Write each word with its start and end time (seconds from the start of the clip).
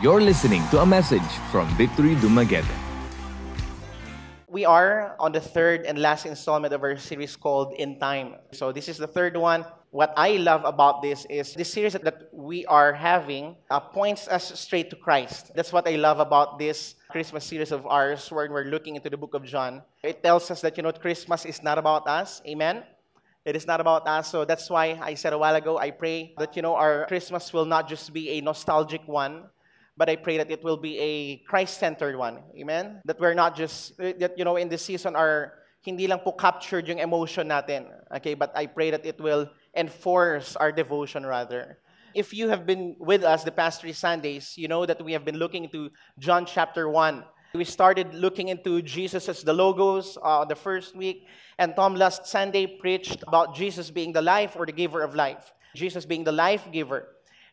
You're 0.00 0.22
listening 0.22 0.64
to 0.72 0.80
a 0.80 0.86
message 0.86 1.28
from 1.52 1.68
Victory 1.76 2.16
Dumaguete. 2.16 2.64
We 4.48 4.64
are 4.64 5.14
on 5.20 5.30
the 5.30 5.44
third 5.44 5.84
and 5.84 6.00
last 6.00 6.24
installment 6.24 6.72
of 6.72 6.80
our 6.80 6.96
series 6.96 7.36
called 7.36 7.74
In 7.76 8.00
Time. 8.00 8.36
So, 8.52 8.72
this 8.72 8.88
is 8.88 8.96
the 8.96 9.06
third 9.06 9.36
one. 9.36 9.66
What 9.90 10.14
I 10.16 10.40
love 10.40 10.64
about 10.64 11.02
this 11.02 11.26
is 11.28 11.52
this 11.52 11.70
series 11.70 11.92
that 11.92 12.32
we 12.32 12.64
are 12.64 12.94
having 12.94 13.56
uh, 13.68 13.78
points 13.78 14.26
us 14.26 14.58
straight 14.58 14.88
to 14.88 14.96
Christ. 14.96 15.52
That's 15.54 15.70
what 15.70 15.86
I 15.86 15.96
love 15.96 16.18
about 16.18 16.58
this 16.58 16.94
Christmas 17.10 17.44
series 17.44 17.70
of 17.70 17.84
ours, 17.84 18.32
where 18.32 18.50
we're 18.50 18.72
looking 18.72 18.96
into 18.96 19.10
the 19.10 19.18
book 19.18 19.34
of 19.34 19.44
John. 19.44 19.82
It 20.02 20.22
tells 20.22 20.50
us 20.50 20.62
that, 20.62 20.78
you 20.78 20.82
know, 20.82 20.92
Christmas 20.92 21.44
is 21.44 21.62
not 21.62 21.76
about 21.76 22.08
us. 22.08 22.40
Amen? 22.48 22.84
It 23.44 23.54
is 23.54 23.66
not 23.66 23.82
about 23.82 24.08
us. 24.08 24.30
So, 24.30 24.46
that's 24.46 24.70
why 24.70 24.98
I 25.02 25.12
said 25.12 25.34
a 25.34 25.38
while 25.38 25.56
ago, 25.56 25.76
I 25.76 25.90
pray 25.90 26.32
that, 26.38 26.56
you 26.56 26.62
know, 26.62 26.74
our 26.74 27.04
Christmas 27.04 27.52
will 27.52 27.66
not 27.66 27.86
just 27.86 28.14
be 28.14 28.30
a 28.30 28.40
nostalgic 28.40 29.06
one, 29.06 29.44
but 29.96 30.08
I 30.08 30.16
pray 30.16 30.38
that 30.38 30.50
it 30.50 30.64
will 30.64 30.76
be 30.76 30.98
a 30.98 31.36
Christ-centered 31.48 32.16
one. 32.16 32.38
Amen? 32.58 33.00
That 33.04 33.20
we're 33.20 33.34
not 33.34 33.56
just, 33.56 33.96
that, 33.98 34.38
you 34.38 34.44
know, 34.44 34.56
in 34.56 34.68
this 34.68 34.84
season, 34.84 35.16
are, 35.16 35.54
hindi 35.82 36.06
lang 36.06 36.20
po 36.20 36.32
captured 36.32 36.88
yung 36.88 36.98
emotion 36.98 37.48
natin. 37.48 37.86
Okay, 38.16 38.34
but 38.34 38.52
I 38.54 38.66
pray 38.66 38.90
that 38.90 39.04
it 39.06 39.20
will 39.20 39.48
enforce 39.74 40.56
our 40.56 40.72
devotion 40.72 41.24
rather. 41.24 41.78
If 42.14 42.34
you 42.34 42.48
have 42.48 42.66
been 42.66 42.96
with 42.98 43.22
us 43.22 43.44
the 43.44 43.52
past 43.52 43.80
three 43.80 43.92
Sundays, 43.92 44.58
you 44.58 44.68
know 44.68 44.84
that 44.84 45.02
we 45.02 45.12
have 45.12 45.24
been 45.24 45.36
looking 45.36 45.64
into 45.64 45.90
John 46.18 46.44
chapter 46.44 46.88
1. 46.88 47.24
We 47.54 47.64
started 47.64 48.14
looking 48.14 48.48
into 48.48 48.82
Jesus 48.82 49.28
as 49.28 49.42
the 49.42 49.52
Logos 49.52 50.18
uh, 50.22 50.44
the 50.44 50.54
first 50.54 50.94
week, 50.94 51.26
and 51.58 51.74
Tom 51.74 51.94
last 51.94 52.26
Sunday 52.26 52.66
preached 52.66 53.22
about 53.26 53.54
Jesus 53.54 53.90
being 53.90 54.12
the 54.12 54.22
life 54.22 54.54
or 54.56 54.66
the 54.66 54.72
giver 54.72 55.02
of 55.02 55.14
life. 55.14 55.52
Jesus 55.74 56.04
being 56.04 56.24
the 56.24 56.32
life 56.32 56.66
giver. 56.72 57.08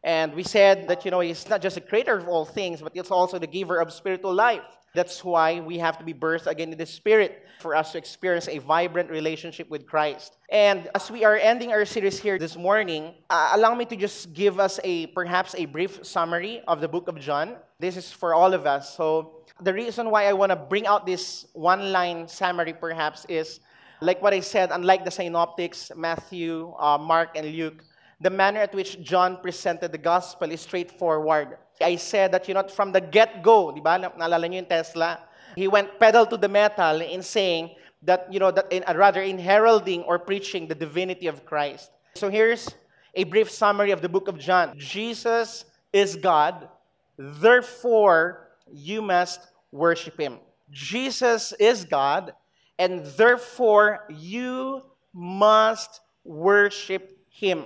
And 0.07 0.33
we 0.33 0.43
said 0.43 0.87
that, 0.87 1.03
you 1.03 1.11
know, 1.11 1.19
he's 1.19 1.49
not 1.49 1.61
just 1.61 1.75
a 1.75 1.81
creator 1.81 2.17
of 2.17 2.29
all 2.29 2.45
things, 2.45 2.81
but 2.81 2.93
he's 2.93 3.11
also 3.11 3.37
the 3.37 3.45
giver 3.45 3.81
of 3.81 3.91
spiritual 3.91 4.33
life. 4.33 4.63
That's 4.95 5.21
why 5.21 5.59
we 5.59 5.77
have 5.79 5.97
to 5.97 6.05
be 6.05 6.13
birthed 6.13 6.47
again 6.47 6.71
in 6.71 6.77
the 6.77 6.85
Spirit 6.85 7.43
for 7.59 7.75
us 7.75 7.91
to 7.91 7.97
experience 7.97 8.47
a 8.47 8.59
vibrant 8.59 9.09
relationship 9.09 9.69
with 9.69 9.85
Christ. 9.85 10.37
And 10.49 10.89
as 10.95 11.11
we 11.11 11.25
are 11.25 11.35
ending 11.35 11.73
our 11.73 11.83
series 11.83 12.17
here 12.17 12.39
this 12.39 12.55
morning, 12.55 13.15
uh, 13.29 13.51
allow 13.53 13.75
me 13.75 13.83
to 13.83 13.97
just 13.97 14.31
give 14.33 14.61
us 14.61 14.79
a 14.85 15.07
perhaps 15.07 15.53
a 15.57 15.65
brief 15.65 15.99
summary 16.05 16.61
of 16.69 16.79
the 16.79 16.87
book 16.87 17.09
of 17.09 17.19
John. 17.19 17.57
This 17.77 17.97
is 17.97 18.09
for 18.09 18.33
all 18.33 18.53
of 18.53 18.65
us. 18.65 18.95
So 18.95 19.43
the 19.59 19.73
reason 19.73 20.09
why 20.09 20.27
I 20.27 20.31
want 20.31 20.51
to 20.51 20.55
bring 20.55 20.87
out 20.87 21.05
this 21.05 21.47
one-line 21.51 22.29
summary 22.29 22.71
perhaps 22.71 23.25
is 23.27 23.59
like 23.99 24.21
what 24.21 24.33
I 24.33 24.39
said, 24.39 24.71
unlike 24.71 25.03
the 25.03 25.11
synoptics, 25.11 25.91
Matthew, 25.97 26.73
uh, 26.79 26.97
Mark, 26.97 27.35
and 27.35 27.47
Luke, 27.51 27.83
the 28.19 28.29
manner 28.29 28.59
at 28.59 28.73
which 28.73 29.01
John 29.01 29.37
presented 29.37 29.91
the 29.91 29.97
gospel 29.97 30.51
is 30.51 30.61
straightforward. 30.61 31.57
I 31.79 31.95
said 31.97 32.31
that, 32.31 32.47
you 32.47 32.53
know, 32.53 32.67
from 32.67 32.91
the 32.91 33.01
get-go, 33.01 33.71
di 33.71 33.81
ba, 33.81 33.99
naalala 33.99 34.49
niyo 34.49 34.55
yung 34.55 34.65
Tesla, 34.65 35.19
he 35.55 35.67
went 35.67 35.99
pedal 35.99 36.25
to 36.25 36.37
the 36.37 36.47
metal 36.47 37.01
in 37.01 37.21
saying 37.21 37.75
that, 38.01 38.31
you 38.31 38.39
know, 38.39 38.51
that 38.51 38.71
in, 38.71 38.83
uh, 38.87 38.93
rather 38.95 39.21
in 39.21 39.37
heralding 39.37 40.01
or 40.03 40.17
preaching 40.17 40.67
the 40.67 40.75
divinity 40.75 41.27
of 41.27 41.45
Christ. 41.45 41.91
So 42.15 42.29
here's 42.29 42.69
a 43.13 43.23
brief 43.23 43.49
summary 43.49 43.91
of 43.91 44.01
the 44.01 44.09
book 44.09 44.27
of 44.27 44.37
John. 44.37 44.73
Jesus 44.77 45.65
is 45.93 46.15
God, 46.15 46.69
therefore 47.17 48.49
you 48.71 49.01
must 49.01 49.41
worship 49.71 50.19
him. 50.19 50.39
Jesus 50.71 51.53
is 51.59 51.85
God, 51.85 52.33
and 52.77 53.05
therefore 53.05 54.05
you 54.09 54.81
must 55.13 56.01
worship 56.23 57.17
him. 57.29 57.65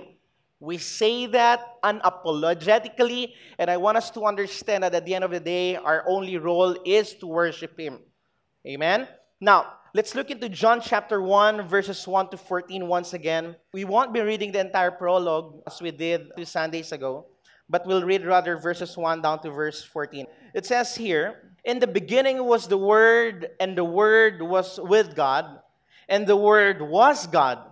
We 0.62 0.78
say 0.78 1.26
that 1.26 1.82
unapologetically, 1.82 3.34
and 3.58 3.68
I 3.68 3.76
want 3.78 3.96
us 3.96 4.10
to 4.12 4.22
understand 4.26 4.84
that 4.84 4.94
at 4.94 5.04
the 5.04 5.12
end 5.12 5.24
of 5.24 5.32
the 5.32 5.40
day, 5.40 5.74
our 5.74 6.04
only 6.06 6.38
role 6.38 6.76
is 6.86 7.14
to 7.14 7.26
worship 7.26 7.76
Him. 7.76 7.98
Amen? 8.64 9.08
Now, 9.40 9.72
let's 9.92 10.14
look 10.14 10.30
into 10.30 10.48
John 10.48 10.80
chapter 10.80 11.20
1, 11.20 11.66
verses 11.66 12.06
1 12.06 12.30
to 12.30 12.36
14 12.36 12.86
once 12.86 13.12
again. 13.12 13.56
We 13.74 13.84
won't 13.84 14.14
be 14.14 14.20
reading 14.20 14.52
the 14.52 14.60
entire 14.60 14.92
prologue 14.92 15.60
as 15.66 15.82
we 15.82 15.90
did 15.90 16.30
two 16.36 16.44
Sundays 16.44 16.92
ago, 16.92 17.26
but 17.68 17.84
we'll 17.84 18.04
read 18.04 18.24
rather 18.24 18.56
verses 18.56 18.96
1 18.96 19.20
down 19.20 19.42
to 19.42 19.50
verse 19.50 19.82
14. 19.82 20.26
It 20.54 20.64
says 20.64 20.94
here, 20.94 21.56
In 21.64 21.80
the 21.80 21.88
beginning 21.88 22.44
was 22.44 22.68
the 22.68 22.78
Word, 22.78 23.50
and 23.58 23.76
the 23.76 23.84
Word 23.84 24.40
was 24.40 24.78
with 24.80 25.16
God, 25.16 25.58
and 26.08 26.24
the 26.24 26.36
Word 26.36 26.80
was 26.80 27.26
God. 27.26 27.71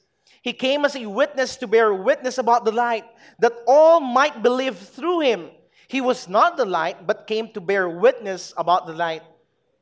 He 0.41 0.53
came 0.53 0.85
as 0.85 0.95
a 0.95 1.05
witness 1.05 1.55
to 1.57 1.67
bear 1.67 1.93
witness 1.93 2.37
about 2.37 2.65
the 2.65 2.71
light, 2.71 3.05
that 3.39 3.53
all 3.67 3.99
might 3.99 4.41
believe 4.41 4.77
through 4.77 5.21
him. 5.21 5.51
He 5.87 6.01
was 6.01 6.27
not 6.27 6.57
the 6.57 6.65
light, 6.65 7.05
but 7.05 7.27
came 7.27 7.51
to 7.53 7.61
bear 7.61 7.87
witness 7.87 8.53
about 8.57 8.87
the 8.87 8.93
light. 8.93 9.21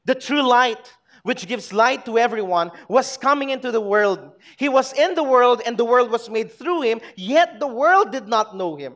The 0.05 0.15
true 0.15 0.41
light, 0.41 0.91
which 1.23 1.47
gives 1.47 1.71
light 1.71 2.05
to 2.05 2.17
everyone, 2.17 2.71
was 2.87 3.15
coming 3.15 3.51
into 3.51 3.71
the 3.71 3.79
world. 3.79 4.33
He 4.57 4.67
was 4.67 4.91
in 4.93 5.15
the 5.15 5.23
world, 5.23 5.61
and 5.65 5.77
the 5.77 5.85
world 5.85 6.11
was 6.11 6.29
made 6.29 6.51
through 6.51 6.81
him, 6.81 6.99
yet 7.15 7.59
the 7.59 7.67
world 7.67 8.11
did 8.11 8.27
not 8.27 8.55
know 8.55 8.75
him. 8.75 8.95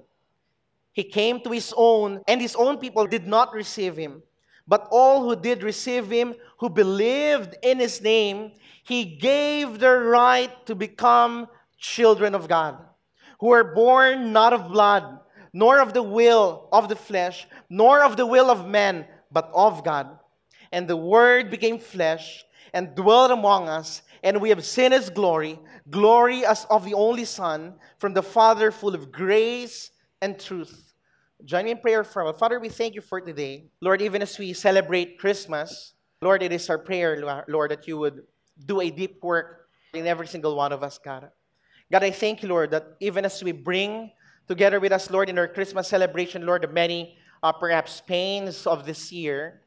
He 0.91 1.03
came 1.03 1.39
to 1.41 1.51
his 1.51 1.73
own, 1.77 2.21
and 2.27 2.41
his 2.41 2.55
own 2.55 2.77
people 2.77 3.07
did 3.07 3.25
not 3.25 3.53
receive 3.53 3.95
him. 3.95 4.23
But 4.67 4.87
all 4.91 5.23
who 5.23 5.35
did 5.35 5.63
receive 5.63 6.09
him, 6.09 6.35
who 6.59 6.69
believed 6.69 7.55
in 7.61 7.79
his 7.79 8.01
name, 8.01 8.53
he 8.83 9.03
gave 9.03 9.79
the 9.79 9.91
right 9.91 10.65
to 10.65 10.75
become 10.75 11.47
children 11.77 12.33
of 12.33 12.47
God, 12.47 12.77
who 13.39 13.51
are 13.51 13.75
born 13.75 14.31
not 14.31 14.53
of 14.53 14.69
blood, 14.69 15.19
nor 15.51 15.79
of 15.79 15.93
the 15.93 16.03
will 16.03 16.67
of 16.71 16.89
the 16.89 16.95
flesh, 16.95 17.45
nor 17.69 18.03
of 18.03 18.17
the 18.17 18.25
will 18.25 18.49
of 18.49 18.67
men, 18.67 19.05
but 19.31 19.51
of 19.53 19.83
God. 19.83 20.17
And 20.71 20.87
the 20.87 20.97
Word 20.97 21.51
became 21.51 21.77
flesh 21.77 22.43
and 22.73 22.95
dwelt 22.95 23.31
among 23.31 23.67
us, 23.67 24.01
and 24.23 24.41
we 24.41 24.49
have 24.49 24.65
seen 24.65 24.91
his 24.91 25.09
glory, 25.09 25.59
glory 25.89 26.45
as 26.45 26.65
of 26.69 26.85
the 26.85 26.93
only 26.93 27.25
Son 27.25 27.75
from 27.99 28.13
the 28.13 28.23
Father, 28.23 28.71
full 28.71 28.95
of 28.95 29.11
grace 29.11 29.91
and 30.21 30.39
truth. 30.39 30.92
Join 31.45 31.65
me 31.65 31.71
in 31.71 31.77
prayer 31.79 32.05
for 32.05 32.31
Father, 32.31 32.57
we 32.57 32.69
thank 32.69 32.95
you 32.95 33.01
for 33.01 33.19
today. 33.19 33.65
Lord, 33.81 34.01
even 34.01 34.21
as 34.21 34.39
we 34.39 34.53
celebrate 34.53 35.19
Christmas, 35.19 35.93
Lord, 36.21 36.41
it 36.41 36.53
is 36.53 36.69
our 36.69 36.77
prayer, 36.77 37.43
Lord, 37.49 37.71
that 37.71 37.85
you 37.85 37.97
would 37.97 38.23
do 38.65 38.79
a 38.79 38.89
deep 38.89 39.21
work 39.21 39.67
in 39.93 40.07
every 40.07 40.25
single 40.25 40.55
one 40.55 40.71
of 40.71 40.83
us, 40.83 40.97
God. 40.97 41.29
God, 41.91 42.01
I 42.01 42.11
thank 42.11 42.43
you, 42.43 42.47
Lord, 42.47 42.71
that 42.71 42.95
even 43.01 43.25
as 43.25 43.43
we 43.43 43.51
bring 43.51 44.11
together 44.47 44.79
with 44.79 44.93
us, 44.93 45.11
Lord, 45.11 45.27
in 45.27 45.37
our 45.37 45.49
Christmas 45.49 45.89
celebration, 45.89 46.45
Lord, 46.45 46.61
the 46.61 46.69
many 46.69 47.17
uh, 47.43 47.51
perhaps 47.51 48.01
pains 48.07 48.65
of 48.65 48.85
this 48.85 49.11
year, 49.11 49.63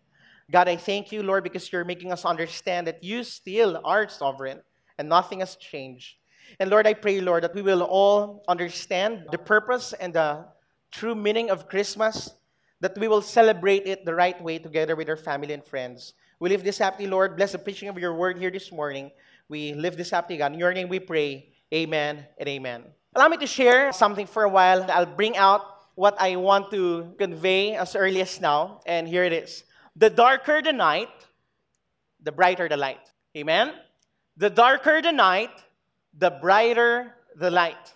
God, 0.51 0.69
I 0.69 0.77
thank 0.77 1.13
you, 1.13 1.23
Lord, 1.23 1.45
because 1.45 1.71
you're 1.71 1.85
making 1.85 2.11
us 2.11 2.25
understand 2.25 2.87
that 2.87 3.05
you 3.05 3.23
still 3.23 3.83
are 3.85 4.09
sovereign 4.09 4.63
and 4.97 5.11
nothing 5.11 5.41
has 5.41 5.57
changed. 5.57 6.15
And 6.59 6.71
Lord, 6.71 6.87
I 6.87 6.95
pray, 6.95 7.21
Lord, 7.21 7.45
that 7.45 7.55
we 7.55 7.61
will 7.61 7.83
all 7.83 8.45
understand 8.49 9.27
the 9.31 9.37
purpose 9.37 9.93
and 9.93 10.15
the 10.15 10.47
true 10.91 11.15
meaning 11.15 11.51
of 11.51 11.69
Christmas, 11.69 12.31
that 12.81 12.97
we 12.99 13.09
will 13.09 13.23
celebrate 13.23 13.87
it 13.87 14.05
the 14.05 14.15
right 14.15 14.41
way 14.43 14.59
together 14.59 14.97
with 14.97 15.09
our 15.09 15.17
family 15.17 15.53
and 15.53 15.65
friends. 15.65 16.15
We 16.39 16.51
live 16.51 16.65
this 16.65 16.79
happy, 16.79 17.07
Lord. 17.07 17.37
Bless 17.37 17.53
the 17.53 17.59
preaching 17.59 17.89
of 17.89 17.99
your 17.99 18.15
word 18.15 18.39
here 18.39 18.51
this 18.51 18.71
morning. 18.71 19.11
We 19.49 19.73
live 19.75 19.97
this 19.97 20.11
happy, 20.11 20.37
God. 20.37 20.53
In 20.53 20.59
your 20.59 20.75
name 20.75 20.89
we 20.89 21.01
pray. 21.01 21.49
Amen 21.73 22.27
and 22.39 22.49
amen. 22.49 22.85
Allow 23.15 23.29
me 23.29 23.39
to 23.39 23.47
share 23.47 23.93
something 23.93 24.27
for 24.27 24.45
a 24.45 24.49
while. 24.49 24.85
I'll 24.91 25.07
bring 25.07 25.37
out 25.37 25.63
what 25.95 26.15
I 26.21 26.37
want 26.37 26.71
to 26.71 27.15
convey 27.19 27.75
as 27.75 27.97
early 27.97 28.21
as 28.21 28.41
now. 28.41 28.81
And 28.87 29.09
here 29.09 29.25
it 29.25 29.33
is. 29.33 29.65
The 29.97 30.11
darker 30.11 30.61
the 30.61 30.73
night, 30.73 31.09
the 32.23 32.33
brighter 32.33 32.69
the 32.69 32.77
light. 32.77 33.01
Amen? 33.35 33.73
The 34.37 34.51
darker 34.51 35.01
the 35.01 35.13
night, 35.13 35.51
the 36.19 36.31
brighter 36.31 37.15
the 37.37 37.51
light. 37.51 37.95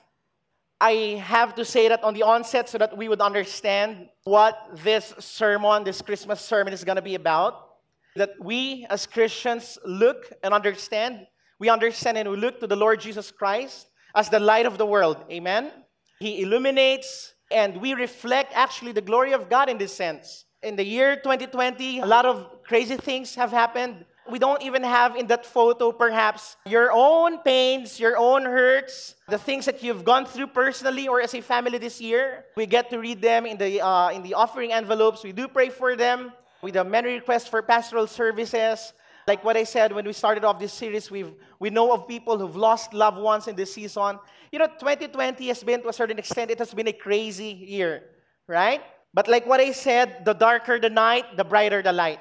I 0.80 1.22
have 1.22 1.54
to 1.56 1.64
say 1.64 1.88
that 1.88 2.02
on 2.02 2.14
the 2.14 2.22
onset 2.22 2.68
so 2.68 2.78
that 2.78 2.96
we 2.96 3.08
would 3.08 3.20
understand 3.20 4.08
what 4.24 4.56
this 4.82 5.12
sermon, 5.18 5.84
this 5.84 6.00
Christmas 6.00 6.40
sermon, 6.40 6.72
is 6.72 6.84
going 6.84 6.96
to 6.96 7.02
be 7.02 7.14
about 7.16 7.70
that 8.16 8.30
we 8.40 8.86
as 8.90 9.06
Christians 9.06 9.78
look 9.84 10.32
and 10.42 10.52
understand. 10.54 11.26
We 11.58 11.68
understand 11.68 12.18
and 12.18 12.30
we 12.30 12.36
look 12.36 12.60
to 12.60 12.66
the 12.66 12.76
Lord 12.76 13.00
Jesus 13.00 13.30
Christ 13.30 13.88
as 14.14 14.28
the 14.28 14.40
light 14.40 14.66
of 14.66 14.78
the 14.78 14.86
world. 14.86 15.24
Amen. 15.30 15.70
He 16.18 16.42
illuminates 16.42 17.34
and 17.50 17.80
we 17.80 17.94
reflect 17.94 18.52
actually 18.54 18.92
the 18.92 19.00
glory 19.00 19.32
of 19.32 19.50
God 19.50 19.68
in 19.68 19.78
this 19.78 19.94
sense. 19.94 20.46
In 20.62 20.76
the 20.76 20.84
year 20.84 21.16
2020, 21.16 22.00
a 22.00 22.06
lot 22.06 22.26
of 22.26 22.62
crazy 22.64 22.96
things 22.96 23.34
have 23.34 23.50
happened. 23.50 24.04
We 24.30 24.38
don't 24.38 24.62
even 24.62 24.82
have 24.82 25.16
in 25.16 25.26
that 25.26 25.44
photo 25.44 25.92
perhaps 25.92 26.56
your 26.66 26.90
own 26.92 27.38
pains, 27.38 27.98
your 27.98 28.16
own 28.16 28.44
hurts, 28.44 29.14
the 29.28 29.38
things 29.38 29.64
that 29.66 29.82
you've 29.82 30.04
gone 30.04 30.24
through 30.24 30.48
personally 30.48 31.08
or 31.08 31.20
as 31.20 31.34
a 31.34 31.40
family 31.40 31.78
this 31.78 32.00
year. 32.00 32.44
We 32.56 32.66
get 32.66 32.90
to 32.90 32.98
read 32.98 33.20
them 33.20 33.46
in 33.46 33.58
the, 33.58 33.80
uh, 33.84 34.10
in 34.10 34.22
the 34.22 34.34
offering 34.34 34.72
envelopes. 34.72 35.24
We 35.24 35.32
do 35.32 35.48
pray 35.48 35.68
for 35.68 35.96
them 35.96 36.32
with 36.62 36.76
a 36.76 36.84
many 36.84 37.14
requests 37.14 37.48
for 37.48 37.62
pastoral 37.62 38.06
services. 38.06 38.92
Like 39.26 39.44
what 39.44 39.56
I 39.56 39.64
said 39.64 39.92
when 39.92 40.04
we 40.04 40.12
started 40.12 40.44
off 40.44 40.58
this 40.58 40.72
series, 40.72 41.10
we've, 41.10 41.32
we 41.58 41.70
know 41.70 41.92
of 41.92 42.08
people 42.08 42.38
who've 42.38 42.56
lost 42.56 42.94
loved 42.94 43.18
ones 43.18 43.48
in 43.48 43.56
this 43.56 43.74
season. 43.74 44.18
You 44.50 44.58
know, 44.58 44.66
2020 44.66 45.46
has 45.48 45.62
been, 45.62 45.82
to 45.82 45.88
a 45.88 45.92
certain 45.92 46.18
extent, 46.18 46.50
it 46.50 46.58
has 46.58 46.74
been 46.74 46.88
a 46.88 46.92
crazy 46.92 47.52
year, 47.52 48.02
right? 48.46 48.82
But 49.12 49.28
like 49.28 49.46
what 49.46 49.60
I 49.60 49.72
said, 49.72 50.24
the 50.24 50.32
darker 50.32 50.78
the 50.78 50.90
night, 50.90 51.36
the 51.36 51.44
brighter 51.44 51.82
the 51.82 51.92
light. 51.92 52.20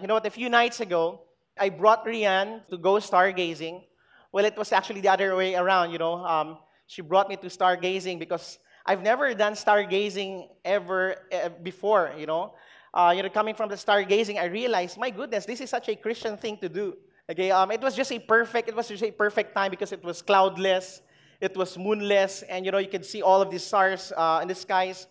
You 0.00 0.06
know 0.06 0.14
what? 0.14 0.26
A 0.26 0.30
few 0.30 0.48
nights 0.48 0.78
ago, 0.78 1.22
I 1.58 1.70
brought 1.70 2.06
Rian 2.06 2.64
to 2.68 2.78
go 2.78 2.94
stargazing. 2.98 3.82
Well, 4.30 4.44
it 4.44 4.56
was 4.56 4.70
actually 4.70 5.00
the 5.00 5.08
other 5.08 5.34
way 5.34 5.56
around, 5.56 5.90
you 5.90 5.98
know. 5.98 6.24
Um, 6.24 6.58
she 6.86 7.02
brought 7.02 7.28
me 7.28 7.34
to 7.34 7.48
stargazing 7.48 8.20
because 8.20 8.60
I've 8.86 9.02
never 9.02 9.34
done 9.34 9.54
stargazing 9.54 10.50
ever 10.64 11.16
uh, 11.32 11.48
before, 11.64 12.12
you 12.16 12.26
know. 12.26 12.54
Uh, 12.94 13.12
you 13.16 13.24
know, 13.24 13.28
coming 13.28 13.56
from 13.56 13.70
the 13.70 13.74
stargazing, 13.74 14.38
I 14.38 14.44
realized, 14.44 14.98
my 14.98 15.10
goodness, 15.10 15.46
this 15.46 15.60
is 15.60 15.68
such 15.68 15.88
a 15.88 15.96
Christian 15.96 16.36
thing 16.36 16.58
to 16.58 16.68
do. 16.68 16.96
Okay, 17.28 17.50
um, 17.50 17.72
it 17.72 17.80
was 17.80 17.96
just 17.96 18.12
a 18.12 18.20
perfect, 18.20 18.68
it 18.68 18.76
was 18.76 18.86
just 18.86 19.02
a 19.02 19.10
perfect 19.10 19.52
time 19.52 19.72
because 19.72 19.90
it 19.90 20.04
was 20.04 20.22
cloudless, 20.22 21.02
it 21.40 21.56
was 21.56 21.76
moonless, 21.76 22.42
and 22.42 22.64
you 22.64 22.70
know, 22.70 22.78
you 22.78 22.88
could 22.88 23.04
see 23.04 23.20
all 23.20 23.42
of 23.42 23.50
these 23.50 23.64
stars 23.64 24.12
uh, 24.16 24.38
in 24.42 24.46
the 24.46 24.54
skies. 24.54 25.08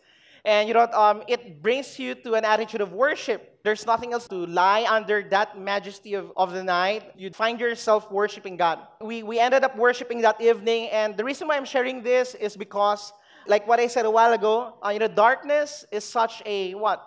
And 0.48 0.70
you 0.70 0.74
know, 0.74 0.88
um, 0.94 1.24
it 1.28 1.62
brings 1.62 2.00
you 2.00 2.16
to 2.24 2.36
an 2.36 2.46
attitude 2.46 2.80
of 2.80 2.94
worship. 2.94 3.60
There's 3.66 3.86
nothing 3.86 4.14
else 4.14 4.30
to 4.30 4.46
lie 4.48 4.88
under 4.90 5.22
that 5.30 5.60
majesty 5.60 6.14
of, 6.14 6.32
of 6.38 6.54
the 6.54 6.64
night. 6.64 7.12
You'd 7.18 7.36
find 7.36 7.60
yourself 7.60 8.10
worshiping 8.10 8.56
God. 8.56 8.80
We, 9.02 9.24
we 9.24 9.40
ended 9.40 9.66
up 9.66 9.76
worshiping 9.76 10.22
that 10.22 10.40
evening, 10.40 10.88
and 10.88 11.18
the 11.18 11.26
reason 11.26 11.50
why 11.50 11.58
I'm 11.58 11.66
sharing 11.66 12.02
this 12.02 12.34
is 12.34 12.56
because, 12.56 13.12
like 13.46 13.68
what 13.68 13.82
I 13.82 13.88
said 13.88 14.06
a 14.06 14.10
while 14.10 14.32
ago, 14.32 14.76
uh, 14.82 14.92
you 14.92 15.00
know, 15.00 15.10
darkness 15.10 15.84
is 15.92 16.06
such 16.06 16.42
a 16.46 16.72
what? 16.76 17.06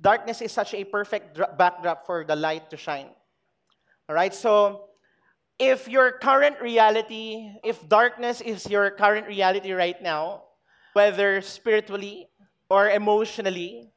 Darkness 0.00 0.40
is 0.40 0.50
such 0.50 0.72
a 0.72 0.82
perfect 0.82 1.38
backdrop 1.58 2.06
for 2.06 2.24
the 2.24 2.36
light 2.36 2.70
to 2.70 2.78
shine. 2.78 3.10
All 4.08 4.16
right, 4.16 4.32
so 4.32 4.88
if 5.58 5.88
your 5.88 6.12
current 6.12 6.56
reality, 6.62 7.52
if 7.62 7.86
darkness 7.86 8.40
is 8.40 8.64
your 8.70 8.88
current 8.92 9.26
reality 9.26 9.72
right 9.72 10.00
now, 10.00 10.44
whether 10.94 11.40
spiritually, 11.42 12.28
or 12.70 12.90
emotionally 12.90 13.90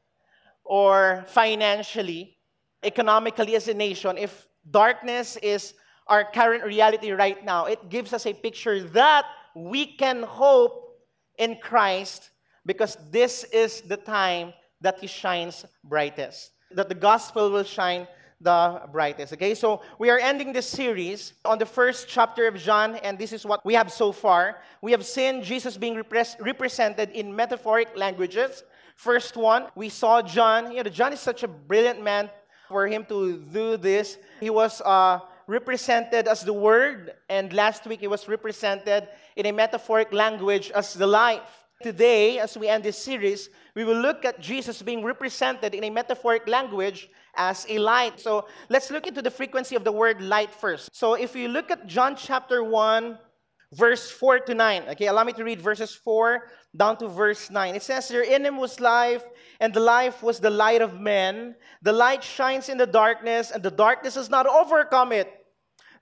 or 0.64 1.24
financially, 1.28 2.36
economically 2.82 3.54
as 3.56 3.68
a 3.68 3.74
nation, 3.74 4.16
if 4.16 4.46
darkness 4.70 5.36
is 5.42 5.74
our 6.06 6.24
current 6.24 6.64
reality 6.64 7.12
right 7.12 7.44
now, 7.44 7.66
it 7.66 7.88
gives 7.88 8.12
us 8.12 8.26
a 8.26 8.32
picture 8.32 8.82
that 8.82 9.24
we 9.54 9.86
can 9.96 10.22
hope 10.22 10.98
in 11.38 11.56
Christ 11.56 12.30
because 12.66 12.96
this 13.10 13.44
is 13.44 13.82
the 13.82 13.96
time 13.96 14.52
that 14.80 14.98
He 14.98 15.06
shines 15.06 15.64
brightest, 15.84 16.52
that 16.72 16.88
the 16.88 16.94
gospel 16.94 17.50
will 17.50 17.64
shine 17.64 18.06
the 18.42 18.82
brightest. 18.90 19.32
Okay, 19.32 19.54
so 19.54 19.82
we 19.98 20.10
are 20.10 20.18
ending 20.18 20.52
this 20.52 20.68
series 20.68 21.34
on 21.44 21.58
the 21.58 21.66
first 21.66 22.08
chapter 22.08 22.46
of 22.46 22.56
John, 22.56 22.96
and 22.96 23.18
this 23.18 23.32
is 23.32 23.46
what 23.46 23.64
we 23.64 23.74
have 23.74 23.90
so 23.92 24.12
far. 24.12 24.58
We 24.80 24.90
have 24.92 25.04
seen 25.06 25.42
Jesus 25.42 25.76
being 25.76 25.94
repres- 25.94 26.36
represented 26.40 27.10
in 27.10 27.34
metaphoric 27.34 27.96
languages. 27.96 28.64
First 28.96 29.36
one, 29.36 29.66
we 29.74 29.88
saw 29.88 30.22
John. 30.22 30.72
You 30.72 30.82
know, 30.82 30.90
John 30.90 31.12
is 31.12 31.20
such 31.20 31.42
a 31.42 31.48
brilliant 31.48 32.02
man 32.02 32.30
for 32.68 32.86
him 32.86 33.04
to 33.06 33.38
do 33.52 33.76
this. 33.76 34.18
He 34.40 34.50
was 34.50 34.80
uh, 34.80 35.20
represented 35.46 36.28
as 36.28 36.42
the 36.42 36.52
Word, 36.52 37.14
and 37.28 37.52
last 37.52 37.86
week 37.86 38.00
he 38.00 38.08
was 38.08 38.28
represented 38.28 39.08
in 39.36 39.46
a 39.46 39.52
metaphoric 39.52 40.12
language 40.12 40.70
as 40.72 40.94
the 40.94 41.06
life. 41.06 41.61
Today, 41.82 42.38
as 42.38 42.56
we 42.56 42.68
end 42.68 42.84
this 42.84 42.96
series, 42.96 43.50
we 43.74 43.84
will 43.84 44.00
look 44.00 44.24
at 44.24 44.40
Jesus 44.40 44.82
being 44.82 45.02
represented 45.04 45.74
in 45.74 45.84
a 45.84 45.90
metaphoric 45.90 46.46
language 46.46 47.08
as 47.36 47.66
a 47.68 47.78
light. 47.78 48.20
So 48.20 48.46
let's 48.68 48.90
look 48.90 49.06
into 49.06 49.22
the 49.22 49.30
frequency 49.30 49.74
of 49.74 49.84
the 49.84 49.92
word 49.92 50.20
light 50.20 50.50
first. 50.50 50.94
So 50.94 51.14
if 51.14 51.34
you 51.34 51.48
look 51.48 51.70
at 51.70 51.86
John 51.86 52.14
chapter 52.16 52.62
1, 52.62 53.18
verse 53.72 54.10
4 54.10 54.40
to 54.40 54.54
9, 54.54 54.82
okay, 54.90 55.06
allow 55.06 55.24
me 55.24 55.32
to 55.32 55.44
read 55.44 55.60
verses 55.60 55.94
4 55.94 56.48
down 56.76 56.96
to 56.98 57.08
verse 57.08 57.50
9. 57.50 57.74
It 57.74 57.82
says 57.82 58.08
here, 58.08 58.22
In 58.22 58.44
him 58.44 58.56
was 58.56 58.80
life, 58.80 59.24
and 59.60 59.74
the 59.74 59.80
life 59.80 60.22
was 60.22 60.40
the 60.40 60.50
light 60.50 60.82
of 60.82 61.00
men. 61.00 61.56
The 61.82 61.92
light 61.92 62.22
shines 62.22 62.68
in 62.68 62.78
the 62.78 62.86
darkness, 62.86 63.50
and 63.50 63.62
the 63.62 63.70
darkness 63.70 64.14
has 64.14 64.30
not 64.30 64.46
overcome 64.46 65.12
it. 65.12 65.30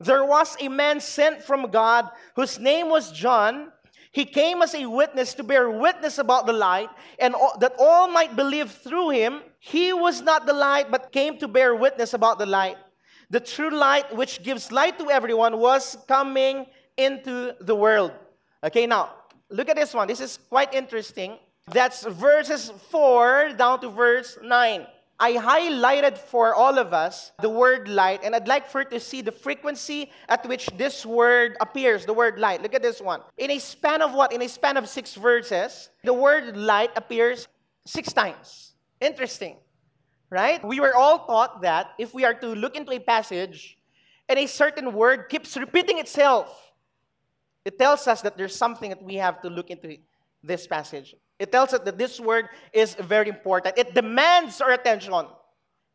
There 0.01 0.25
was 0.25 0.57
a 0.61 0.69
man 0.69 0.99
sent 1.01 1.43
from 1.43 1.71
God 1.71 2.09
whose 2.35 2.59
name 2.59 2.89
was 2.89 3.13
John. 3.13 3.73
He 4.13 4.25
came 4.25 4.61
as 4.61 4.75
a 4.75 4.87
witness 4.87 5.35
to 5.35 5.45
bear 5.45 5.71
witness 5.71 6.19
about 6.19 6.47
the 6.47 6.53
light, 6.53 6.89
and 7.19 7.35
all, 7.35 7.57
that 7.59 7.75
all 7.79 8.09
might 8.09 8.35
believe 8.35 8.71
through 8.71 9.11
him. 9.11 9.43
He 9.61 9.93
was 9.93 10.21
not 10.21 10.47
the 10.47 10.53
light, 10.53 10.91
but 10.91 11.13
came 11.13 11.39
to 11.39 11.47
bear 11.47 11.77
witness 11.77 12.13
about 12.13 12.39
the 12.39 12.47
light. 12.47 12.77
The 13.31 13.39
true 13.39 13.71
light, 13.71 14.15
which 14.15 14.43
gives 14.43 14.73
light 14.73 14.99
to 14.99 15.11
everyone, 15.11 15.59
was 15.59 15.97
coming 16.09 16.67
into 16.97 17.55
the 17.61 17.75
world. 17.75 18.11
Okay, 18.65 18.87
now, 18.87 19.11
look 19.49 19.69
at 19.69 19.77
this 19.77 19.95
one. 19.95 20.09
This 20.09 20.21
is 20.21 20.39
quite 20.49 20.75
interesting. 20.75 21.39
That's 21.71 22.05
verses 22.05 22.73
4 22.91 23.53
down 23.57 23.81
to 23.81 23.89
verse 23.89 24.37
9. 24.43 24.87
I 25.23 25.35
highlighted 25.35 26.17
for 26.17 26.55
all 26.55 26.79
of 26.79 26.95
us 26.95 27.33
the 27.43 27.51
word 27.51 27.89
light, 27.89 28.25
and 28.25 28.35
I'd 28.35 28.49
like 28.49 28.67
for 28.67 28.81
you 28.81 28.89
to 28.89 28.99
see 28.99 29.21
the 29.21 29.31
frequency 29.31 30.11
at 30.31 30.49
which 30.49 30.67
this 30.79 31.05
word 31.05 31.59
appears, 31.61 32.07
the 32.07 32.15
word 32.15 32.39
light. 32.39 32.63
Look 32.63 32.75
at 32.75 32.81
this 32.81 33.03
one. 33.03 33.21
In 33.37 33.51
a 33.51 33.59
span 33.59 34.01
of 34.01 34.15
what? 34.15 34.33
In 34.33 34.41
a 34.41 34.49
span 34.49 34.79
of 34.79 34.89
six 34.89 35.15
verses, 35.15 35.91
the 36.05 36.15
word 36.15 36.57
light 36.57 36.91
appears 36.97 37.47
six 37.87 38.15
times. 38.15 38.73
Interesting, 38.99 39.59
right? 40.31 40.65
We 40.65 40.81
were 40.81 40.97
all 40.97 41.27
taught 41.27 41.61
that 41.61 41.93
if 41.99 42.15
we 42.15 42.25
are 42.25 42.35
to 42.35 42.47
look 42.47 42.75
into 42.75 42.93
a 42.93 42.99
passage 42.99 43.77
and 44.27 44.39
a 44.39 44.47
certain 44.47 44.91
word 44.95 45.29
keeps 45.29 45.55
repeating 45.55 45.99
itself, 45.99 46.73
it 47.67 47.79
tells 47.79 48.09
us 48.09 48.23
that 48.23 48.39
there's 48.39 48.57
something 48.57 48.89
that 48.89 49.03
we 49.03 49.17
have 49.17 49.43
to 49.43 49.51
look 49.51 49.69
into 49.69 49.99
this 50.43 50.67
passage. 50.67 51.15
It 51.41 51.51
tells 51.51 51.73
us 51.73 51.81
that 51.87 51.97
this 51.97 52.21
word 52.21 52.51
is 52.73 52.95
very 52.95 53.31
important. 53.31 53.79
It 53.79 53.95
demands 53.95 54.61
our 54.61 54.73
attention. 54.73 55.15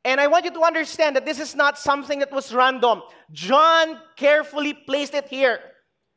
And 0.04 0.20
I 0.20 0.26
want 0.26 0.44
you 0.44 0.52
to 0.52 0.62
understand 0.62 1.16
that 1.16 1.26
this 1.26 1.40
is 1.40 1.56
not 1.56 1.78
something 1.78 2.18
that 2.20 2.32
was 2.32 2.52
random. 2.52 3.04
John 3.32 4.00
carefully 4.18 4.74
placed 4.74 5.14
it 5.14 5.28
here. 5.28 5.60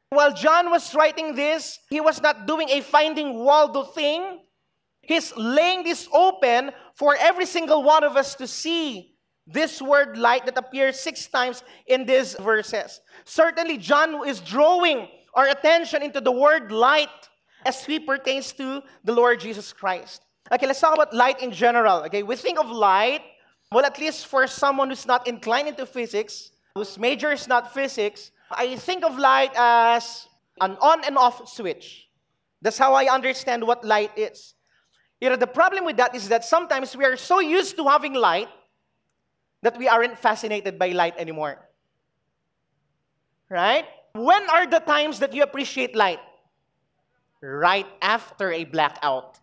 While 0.08 0.32
John 0.32 0.70
was 0.70 0.94
writing 0.94 1.34
this, 1.34 1.78
he 1.90 2.00
was 2.00 2.22
not 2.22 2.46
doing 2.46 2.70
a 2.70 2.80
finding 2.80 3.34
Waldo 3.34 3.84
thing. 3.84 4.40
He's 5.02 5.36
laying 5.36 5.84
this 5.84 6.08
open 6.10 6.70
for 6.94 7.14
every 7.20 7.44
single 7.44 7.82
one 7.82 8.04
of 8.04 8.16
us 8.16 8.34
to 8.36 8.46
see 8.46 9.14
this 9.46 9.80
word 9.82 10.16
light 10.16 10.46
that 10.46 10.56
appears 10.56 10.98
six 10.98 11.26
times 11.26 11.62
in 11.86 12.06
these 12.06 12.34
verses. 12.34 13.00
Certainly, 13.26 13.78
John 13.78 14.26
is 14.26 14.40
drawing 14.40 15.08
our 15.34 15.48
attention 15.48 16.02
into 16.02 16.20
the 16.22 16.32
word 16.32 16.72
light 16.72 17.08
as 17.68 17.86
we 17.86 17.98
pertains 17.98 18.50
to 18.52 18.82
the 19.04 19.12
Lord 19.12 19.40
Jesus 19.40 19.72
Christ. 19.72 20.22
Okay, 20.50 20.66
let's 20.66 20.80
talk 20.80 20.94
about 20.94 21.12
light 21.12 21.42
in 21.42 21.52
general. 21.52 21.98
Okay, 22.08 22.22
we 22.22 22.34
think 22.34 22.58
of 22.58 22.70
light, 22.70 23.20
well, 23.70 23.84
at 23.84 23.98
least 23.98 24.26
for 24.26 24.46
someone 24.46 24.88
who's 24.88 25.04
not 25.04 25.28
inclined 25.28 25.68
into 25.68 25.84
physics, 25.84 26.50
whose 26.74 26.98
major 26.98 27.30
is 27.30 27.46
not 27.46 27.74
physics, 27.74 28.30
I 28.50 28.76
think 28.76 29.04
of 29.04 29.18
light 29.18 29.52
as 29.54 30.26
an 30.62 30.78
on 30.80 31.04
and 31.04 31.18
off 31.18 31.46
switch. 31.46 32.08
That's 32.62 32.78
how 32.78 32.94
I 32.94 33.12
understand 33.12 33.62
what 33.62 33.84
light 33.84 34.16
is. 34.16 34.54
You 35.20 35.28
know, 35.28 35.36
the 35.36 35.46
problem 35.46 35.84
with 35.84 35.98
that 35.98 36.14
is 36.14 36.28
that 36.30 36.44
sometimes 36.44 36.96
we 36.96 37.04
are 37.04 37.16
so 37.16 37.40
used 37.40 37.76
to 37.76 37.84
having 37.84 38.14
light 38.14 38.48
that 39.60 39.76
we 39.76 39.88
aren't 39.88 40.16
fascinated 40.16 40.78
by 40.78 40.88
light 40.88 41.14
anymore. 41.18 41.58
Right? 43.50 43.84
When 44.14 44.48
are 44.48 44.66
the 44.66 44.80
times 44.80 45.18
that 45.18 45.34
you 45.34 45.42
appreciate 45.42 45.94
light? 45.94 46.20
Right 47.42 47.86
after 48.02 48.52
a 48.52 48.64
blackout. 48.64 49.38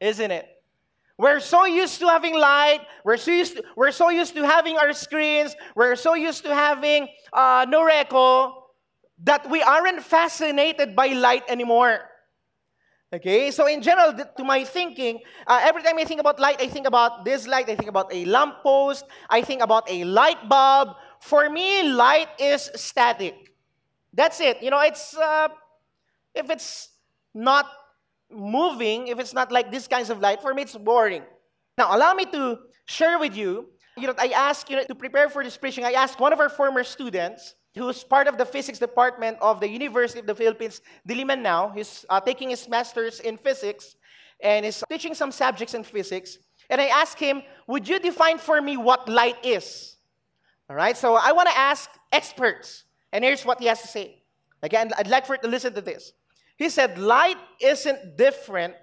Isn't 0.00 0.30
it? 0.30 0.48
We're 1.18 1.40
so 1.40 1.66
used 1.66 2.00
to 2.00 2.08
having 2.08 2.34
light. 2.34 2.80
We're 3.04 3.16
so 3.16 3.30
used 3.30 3.56
to, 3.56 3.64
we're 3.76 3.92
so 3.92 4.10
used 4.10 4.34
to 4.34 4.46
having 4.46 4.76
our 4.76 4.92
screens. 4.92 5.54
We're 5.76 5.94
so 5.94 6.14
used 6.14 6.42
to 6.44 6.54
having 6.54 7.08
uh, 7.32 7.66
Noreco 7.66 8.54
that 9.24 9.48
we 9.48 9.62
aren't 9.62 10.02
fascinated 10.02 10.96
by 10.96 11.08
light 11.08 11.44
anymore. 11.48 12.00
Okay, 13.14 13.50
so 13.50 13.66
in 13.66 13.82
general, 13.82 14.14
to 14.14 14.42
my 14.42 14.64
thinking, 14.64 15.20
uh, 15.46 15.60
every 15.62 15.82
time 15.82 15.98
I 15.98 16.04
think 16.04 16.18
about 16.18 16.40
light, 16.40 16.62
I 16.62 16.66
think 16.66 16.86
about 16.86 17.26
this 17.26 17.46
light, 17.46 17.68
I 17.68 17.76
think 17.76 17.90
about 17.90 18.12
a 18.12 18.24
lamppost, 18.24 19.04
I 19.28 19.42
think 19.42 19.60
about 19.60 19.84
a 19.90 20.04
light 20.04 20.48
bulb. 20.48 20.96
For 21.20 21.50
me, 21.50 21.82
light 21.82 22.28
is 22.40 22.70
static. 22.74 23.52
That's 24.14 24.40
it. 24.40 24.62
You 24.62 24.70
know, 24.70 24.80
it's 24.80 25.14
uh, 25.14 25.48
if 26.34 26.48
it's 26.48 26.88
not 27.34 27.66
moving, 28.30 29.08
if 29.08 29.18
it's 29.18 29.34
not 29.34 29.52
like 29.52 29.70
this 29.70 29.86
kinds 29.86 30.10
of 30.10 30.20
light, 30.20 30.40
for 30.40 30.54
me 30.54 30.62
it's 30.62 30.76
boring. 30.76 31.22
Now, 31.78 31.96
allow 31.96 32.14
me 32.14 32.24
to 32.26 32.58
share 32.86 33.18
with 33.18 33.36
you 33.36 33.68
You 33.96 34.06
know, 34.06 34.14
I 34.16 34.28
asked, 34.28 34.70
you 34.70 34.76
know, 34.76 34.84
to 34.84 34.94
prepare 34.94 35.28
for 35.28 35.44
this 35.44 35.56
preaching, 35.58 35.84
I 35.84 35.92
asked 35.92 36.18
one 36.18 36.32
of 36.32 36.40
our 36.40 36.48
former 36.48 36.82
students, 36.82 37.54
who's 37.74 38.04
part 38.04 38.28
of 38.28 38.36
the 38.36 38.44
physics 38.44 38.78
department 38.78 39.38
of 39.40 39.60
the 39.60 39.68
University 39.68 40.20
of 40.20 40.26
the 40.26 40.34
Philippines, 40.34 40.80
Diliman 41.08 41.40
now. 41.40 41.70
He's 41.70 42.04
uh, 42.10 42.20
taking 42.20 42.50
his 42.50 42.68
master's 42.68 43.20
in 43.20 43.38
physics 43.38 43.96
and 44.42 44.66
is 44.66 44.82
teaching 44.90 45.14
some 45.14 45.32
subjects 45.32 45.74
in 45.74 45.84
physics. 45.84 46.38
And 46.68 46.80
I 46.80 46.86
asked 46.86 47.18
him, 47.18 47.42
Would 47.66 47.88
you 47.88 47.98
define 47.98 48.38
for 48.38 48.60
me 48.60 48.76
what 48.76 49.08
light 49.08 49.36
is? 49.44 49.96
All 50.68 50.76
right, 50.76 50.96
so 50.96 51.14
I 51.14 51.32
want 51.32 51.48
to 51.48 51.56
ask 51.56 51.90
experts. 52.12 52.84
And 53.12 53.24
here's 53.24 53.44
what 53.44 53.60
he 53.60 53.66
has 53.66 53.80
to 53.82 53.88
say. 53.88 54.22
Again, 54.62 54.90
I'd 54.96 55.08
like 55.08 55.26
for 55.26 55.34
you 55.34 55.42
to 55.42 55.48
listen 55.48 55.74
to 55.74 55.80
this. 55.80 56.12
He 56.56 56.68
said, 56.68 56.98
Light 56.98 57.38
isn't 57.60 58.16
different 58.16 58.74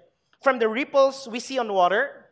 from 0.42 0.58
the 0.58 0.68
ripples 0.68 1.28
we 1.30 1.40
see 1.40 1.58
on 1.58 1.72
water. 1.72 2.26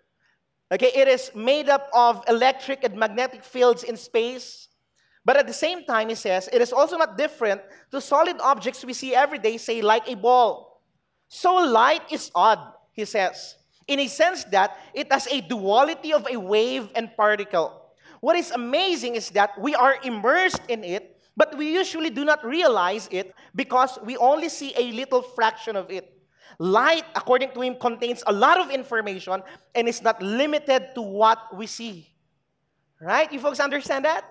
Okay, 0.70 0.92
it 0.94 1.08
is 1.08 1.30
made 1.34 1.68
up 1.68 1.88
of 1.94 2.22
electric 2.28 2.84
and 2.84 2.94
magnetic 2.96 3.42
fields 3.42 3.84
in 3.84 3.96
space. 3.96 4.68
But 5.24 5.36
at 5.36 5.46
the 5.46 5.52
same 5.52 5.84
time, 5.84 6.08
he 6.08 6.14
says, 6.14 6.48
it 6.52 6.62
is 6.62 6.72
also 6.72 6.96
not 6.96 7.18
different 7.18 7.60
to 7.90 8.00
solid 8.00 8.36
objects 8.40 8.84
we 8.84 8.92
see 8.92 9.14
every 9.14 9.38
day, 9.38 9.58
say, 9.58 9.82
like 9.82 10.08
a 10.08 10.14
ball. 10.14 10.82
So 11.28 11.54
light 11.54 12.02
is 12.10 12.30
odd, 12.34 12.58
he 12.92 13.04
says, 13.04 13.56
in 13.86 14.00
a 14.00 14.08
sense 14.08 14.44
that 14.44 14.78
it 14.94 15.12
has 15.12 15.26
a 15.26 15.42
duality 15.42 16.14
of 16.14 16.26
a 16.30 16.40
wave 16.40 16.88
and 16.94 17.14
particle. 17.14 17.92
What 18.20 18.36
is 18.36 18.50
amazing 18.50 19.16
is 19.16 19.30
that 19.30 19.60
we 19.60 19.74
are 19.74 19.96
immersed 20.02 20.62
in 20.68 20.82
it, 20.82 21.17
but 21.38 21.56
we 21.56 21.72
usually 21.72 22.10
do 22.10 22.24
not 22.24 22.44
realize 22.44 23.08
it 23.12 23.32
because 23.54 23.96
we 24.04 24.16
only 24.16 24.48
see 24.48 24.74
a 24.76 24.90
little 24.90 25.22
fraction 25.22 25.76
of 25.76 25.88
it. 25.88 26.12
Light, 26.58 27.04
according 27.14 27.52
to 27.52 27.60
him, 27.60 27.76
contains 27.76 28.24
a 28.26 28.32
lot 28.32 28.58
of 28.58 28.70
information 28.70 29.40
and 29.72 29.86
is 29.86 30.02
not 30.02 30.20
limited 30.20 30.88
to 30.96 31.00
what 31.00 31.56
we 31.56 31.68
see. 31.68 32.08
Right? 33.00 33.32
You 33.32 33.38
folks 33.38 33.60
understand 33.60 34.04
that? 34.04 34.24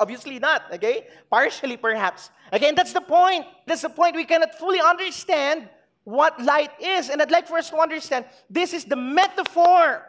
Obviously 0.00 0.38
not, 0.38 0.72
okay? 0.72 1.06
Partially, 1.30 1.76
perhaps. 1.76 2.30
Again, 2.50 2.74
that's 2.74 2.94
the 2.94 3.02
point. 3.02 3.44
That's 3.66 3.82
the 3.82 3.90
point. 3.90 4.16
We 4.16 4.24
cannot 4.24 4.54
fully 4.54 4.80
understand 4.80 5.68
what 6.04 6.40
light 6.40 6.70
is. 6.80 7.10
And 7.10 7.20
I'd 7.20 7.30
like 7.30 7.46
for 7.46 7.58
us 7.58 7.68
to 7.68 7.76
understand 7.76 8.24
this 8.48 8.72
is 8.72 8.86
the 8.86 8.96
metaphor. 8.96 10.06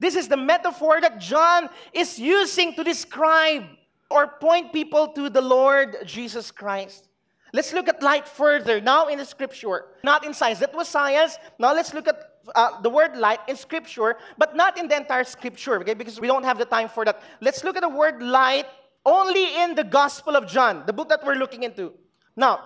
This 0.00 0.16
is 0.16 0.28
the 0.28 0.38
metaphor 0.38 1.02
that 1.02 1.20
John 1.20 1.68
is 1.92 2.18
using 2.18 2.72
to 2.76 2.82
describe 2.82 3.64
or 4.10 4.26
point 4.40 4.72
people 4.72 5.08
to 5.08 5.28
the 5.28 5.40
Lord 5.40 5.96
Jesus 6.04 6.50
Christ. 6.50 7.08
Let's 7.52 7.72
look 7.72 7.88
at 7.88 8.02
light 8.02 8.28
further 8.28 8.80
now 8.80 9.08
in 9.08 9.18
the 9.18 9.24
scripture, 9.24 9.86
not 10.04 10.24
in 10.24 10.34
science. 10.34 10.58
That 10.58 10.74
was 10.74 10.88
science. 10.88 11.38
Now 11.58 11.72
let's 11.72 11.94
look 11.94 12.06
at 12.06 12.38
uh, 12.54 12.80
the 12.82 12.90
word 12.90 13.16
light 13.16 13.40
in 13.48 13.56
scripture, 13.56 14.16
but 14.36 14.54
not 14.56 14.78
in 14.78 14.88
the 14.88 14.96
entire 14.96 15.24
scripture, 15.24 15.80
okay? 15.80 15.94
Because 15.94 16.20
we 16.20 16.26
don't 16.26 16.44
have 16.44 16.58
the 16.58 16.64
time 16.64 16.88
for 16.88 17.04
that. 17.04 17.22
Let's 17.40 17.64
look 17.64 17.76
at 17.76 17.82
the 17.82 17.88
word 17.88 18.22
light 18.22 18.66
only 19.04 19.56
in 19.62 19.74
the 19.74 19.84
Gospel 19.84 20.36
of 20.36 20.46
John, 20.46 20.84
the 20.86 20.92
book 20.92 21.08
that 21.08 21.24
we're 21.24 21.36
looking 21.36 21.62
into. 21.62 21.92
Now, 22.36 22.60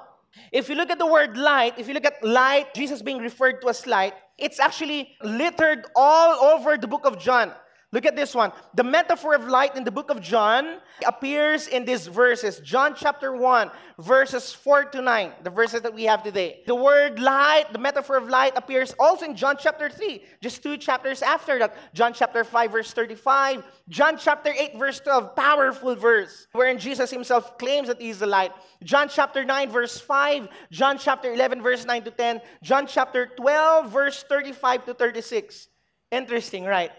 if 0.50 0.68
you 0.68 0.74
look 0.74 0.90
at 0.90 0.98
the 0.98 1.06
word 1.06 1.36
light, 1.36 1.78
if 1.78 1.88
you 1.88 1.94
look 1.94 2.06
at 2.06 2.22
light, 2.24 2.74
Jesus 2.74 3.02
being 3.02 3.18
referred 3.18 3.60
to 3.62 3.68
as 3.68 3.86
light, 3.86 4.14
it's 4.38 4.58
actually 4.58 5.16
littered 5.22 5.86
all 5.94 6.54
over 6.54 6.76
the 6.76 6.88
book 6.88 7.06
of 7.06 7.18
John. 7.18 7.52
Look 7.92 8.06
at 8.06 8.16
this 8.16 8.34
one. 8.34 8.52
The 8.72 8.84
metaphor 8.84 9.34
of 9.34 9.46
light 9.48 9.76
in 9.76 9.84
the 9.84 9.90
book 9.90 10.08
of 10.08 10.22
John 10.22 10.78
appears 11.06 11.68
in 11.68 11.84
these 11.84 12.06
verses. 12.06 12.58
John 12.60 12.94
chapter 12.96 13.36
1, 13.36 13.70
verses 13.98 14.54
4 14.54 14.86
to 14.86 15.02
9, 15.02 15.32
the 15.42 15.50
verses 15.50 15.82
that 15.82 15.92
we 15.92 16.04
have 16.04 16.22
today. 16.22 16.62
The 16.66 16.74
word 16.74 17.20
light, 17.20 17.66
the 17.70 17.78
metaphor 17.78 18.16
of 18.16 18.30
light, 18.30 18.54
appears 18.56 18.94
also 18.98 19.26
in 19.26 19.36
John 19.36 19.56
chapter 19.60 19.90
3, 19.90 20.24
just 20.40 20.62
two 20.62 20.78
chapters 20.78 21.20
after 21.20 21.58
that. 21.58 21.76
John 21.92 22.14
chapter 22.14 22.44
5, 22.44 22.72
verse 22.72 22.94
35. 22.94 23.62
John 23.90 24.16
chapter 24.16 24.54
8, 24.58 24.78
verse 24.78 24.98
12, 25.00 25.36
powerful 25.36 25.94
verse, 25.94 26.46
wherein 26.52 26.78
Jesus 26.78 27.10
himself 27.10 27.58
claims 27.58 27.88
that 27.88 28.00
he 28.00 28.08
is 28.08 28.20
the 28.20 28.26
light. 28.26 28.52
John 28.82 29.10
chapter 29.10 29.44
9, 29.44 29.68
verse 29.68 30.00
5. 30.00 30.48
John 30.70 30.96
chapter 30.96 31.34
11, 31.34 31.60
verse 31.60 31.84
9 31.84 32.04
to 32.04 32.10
10. 32.10 32.40
John 32.62 32.86
chapter 32.86 33.26
12, 33.36 33.92
verse 33.92 34.24
35 34.26 34.86
to 34.86 34.94
36. 34.94 35.68
Interesting, 36.10 36.64
right? 36.64 36.90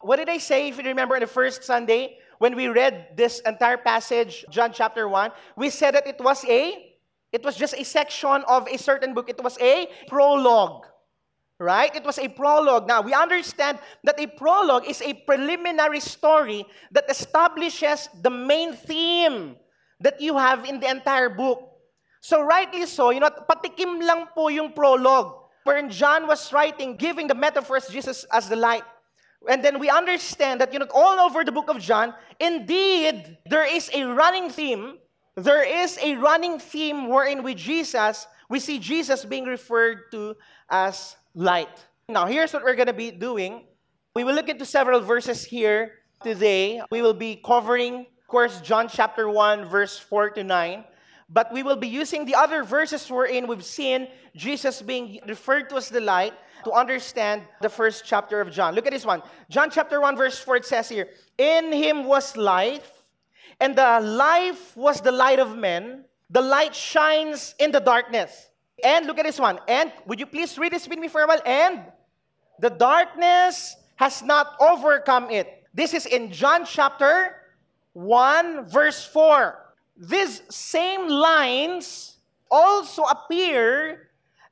What 0.00 0.16
did 0.16 0.28
I 0.28 0.38
say, 0.38 0.68
if 0.68 0.78
you 0.78 0.84
remember, 0.84 1.16
in 1.16 1.20
the 1.20 1.26
first 1.26 1.64
Sunday 1.64 2.18
when 2.38 2.54
we 2.54 2.68
read 2.68 3.16
this 3.16 3.40
entire 3.40 3.76
passage, 3.76 4.44
John 4.48 4.72
chapter 4.72 5.08
1? 5.08 5.32
We 5.56 5.70
said 5.70 5.94
that 5.94 6.06
it 6.06 6.20
was 6.20 6.44
a, 6.44 6.94
it 7.32 7.44
was 7.44 7.56
just 7.56 7.74
a 7.74 7.84
section 7.84 8.44
of 8.46 8.68
a 8.68 8.78
certain 8.78 9.12
book. 9.12 9.28
It 9.28 9.42
was 9.42 9.58
a 9.60 9.88
prologue, 10.06 10.86
right? 11.58 11.94
It 11.94 12.04
was 12.04 12.18
a 12.18 12.28
prologue. 12.28 12.86
Now, 12.86 13.02
we 13.02 13.12
understand 13.12 13.80
that 14.04 14.20
a 14.20 14.28
prologue 14.28 14.86
is 14.86 15.02
a 15.02 15.14
preliminary 15.14 16.00
story 16.00 16.64
that 16.92 17.10
establishes 17.10 18.08
the 18.22 18.30
main 18.30 18.74
theme 18.74 19.56
that 20.00 20.20
you 20.20 20.38
have 20.38 20.64
in 20.64 20.78
the 20.78 20.88
entire 20.88 21.28
book. 21.28 21.64
So, 22.20 22.42
rightly 22.42 22.86
so, 22.86 23.10
you 23.10 23.18
know, 23.18 23.30
patikim 23.30 24.00
lang 24.02 24.26
po 24.34 24.46
yung 24.46 24.72
prologue, 24.72 25.34
wherein 25.64 25.90
John 25.90 26.26
was 26.28 26.52
writing, 26.52 26.96
giving 26.96 27.26
the 27.26 27.34
metaphors 27.34 27.88
Jesus 27.88 28.24
as 28.32 28.48
the 28.48 28.56
light. 28.56 28.84
And 29.46 29.62
then 29.62 29.78
we 29.78 29.88
understand 29.88 30.60
that, 30.60 30.72
you 30.72 30.78
know, 30.78 30.88
all 30.92 31.20
over 31.20 31.44
the 31.44 31.52
book 31.52 31.70
of 31.70 31.78
John, 31.78 32.14
indeed, 32.40 33.38
there 33.46 33.64
is 33.64 33.90
a 33.94 34.04
running 34.04 34.50
theme. 34.50 34.98
There 35.36 35.62
is 35.62 35.98
a 36.02 36.16
running 36.16 36.58
theme 36.58 37.08
wherein 37.08 37.42
with 37.42 37.58
Jesus, 37.58 38.26
we 38.50 38.58
see 38.58 38.78
Jesus 38.78 39.24
being 39.24 39.44
referred 39.44 40.10
to 40.10 40.34
as 40.68 41.16
light. 41.34 41.86
Now, 42.08 42.26
here's 42.26 42.52
what 42.52 42.64
we're 42.64 42.74
going 42.74 42.88
to 42.88 42.92
be 42.92 43.10
doing. 43.10 43.64
We 44.16 44.24
will 44.24 44.34
look 44.34 44.48
into 44.48 44.64
several 44.64 45.00
verses 45.00 45.44
here 45.44 45.92
today. 46.22 46.82
We 46.90 47.02
will 47.02 47.14
be 47.14 47.36
covering, 47.36 48.00
of 48.00 48.26
course, 48.26 48.60
John 48.60 48.88
chapter 48.88 49.28
1, 49.28 49.66
verse 49.66 49.98
4 49.98 50.30
to 50.30 50.44
9. 50.44 50.84
But 51.30 51.52
we 51.52 51.62
will 51.62 51.76
be 51.76 51.88
using 51.88 52.24
the 52.24 52.34
other 52.34 52.64
verses 52.64 53.08
wherein 53.10 53.46
we've 53.46 53.64
seen 53.64 54.08
Jesus 54.34 54.80
being 54.80 55.20
referred 55.28 55.68
to 55.70 55.76
as 55.76 55.90
the 55.90 56.00
light 56.00 56.32
to 56.68 56.74
understand 56.74 57.42
the 57.60 57.68
first 57.68 58.04
chapter 58.04 58.40
of 58.40 58.50
John. 58.50 58.74
Look 58.74 58.86
at 58.86 58.92
this 58.92 59.06
one. 59.06 59.22
John 59.48 59.70
chapter 59.70 60.00
1, 60.00 60.16
verse 60.16 60.38
4, 60.38 60.56
it 60.56 60.64
says 60.64 60.88
here, 60.88 61.08
In 61.38 61.72
him 61.72 62.04
was 62.04 62.36
life, 62.36 63.02
and 63.60 63.74
the 63.74 64.00
life 64.00 64.76
was 64.76 65.00
the 65.00 65.12
light 65.12 65.38
of 65.38 65.56
men. 65.56 66.04
The 66.30 66.42
light 66.42 66.74
shines 66.74 67.54
in 67.58 67.72
the 67.72 67.80
darkness. 67.80 68.50
And 68.84 69.06
look 69.06 69.18
at 69.18 69.24
this 69.24 69.40
one. 69.40 69.58
And 69.66 69.90
would 70.06 70.20
you 70.20 70.26
please 70.26 70.58
read 70.58 70.72
this 70.72 70.86
with 70.86 70.98
me 70.98 71.08
for 71.08 71.22
a 71.22 71.26
while? 71.26 71.40
And 71.44 71.82
the 72.60 72.70
darkness 72.70 73.74
has 73.96 74.22
not 74.22 74.54
overcome 74.60 75.30
it. 75.30 75.64
This 75.74 75.94
is 75.94 76.06
in 76.06 76.30
John 76.30 76.64
chapter 76.64 77.34
1, 77.94 78.68
verse 78.68 79.04
4. 79.06 79.58
These 79.96 80.42
same 80.50 81.08
lines 81.08 82.18
also 82.50 83.02
appear 83.02 84.07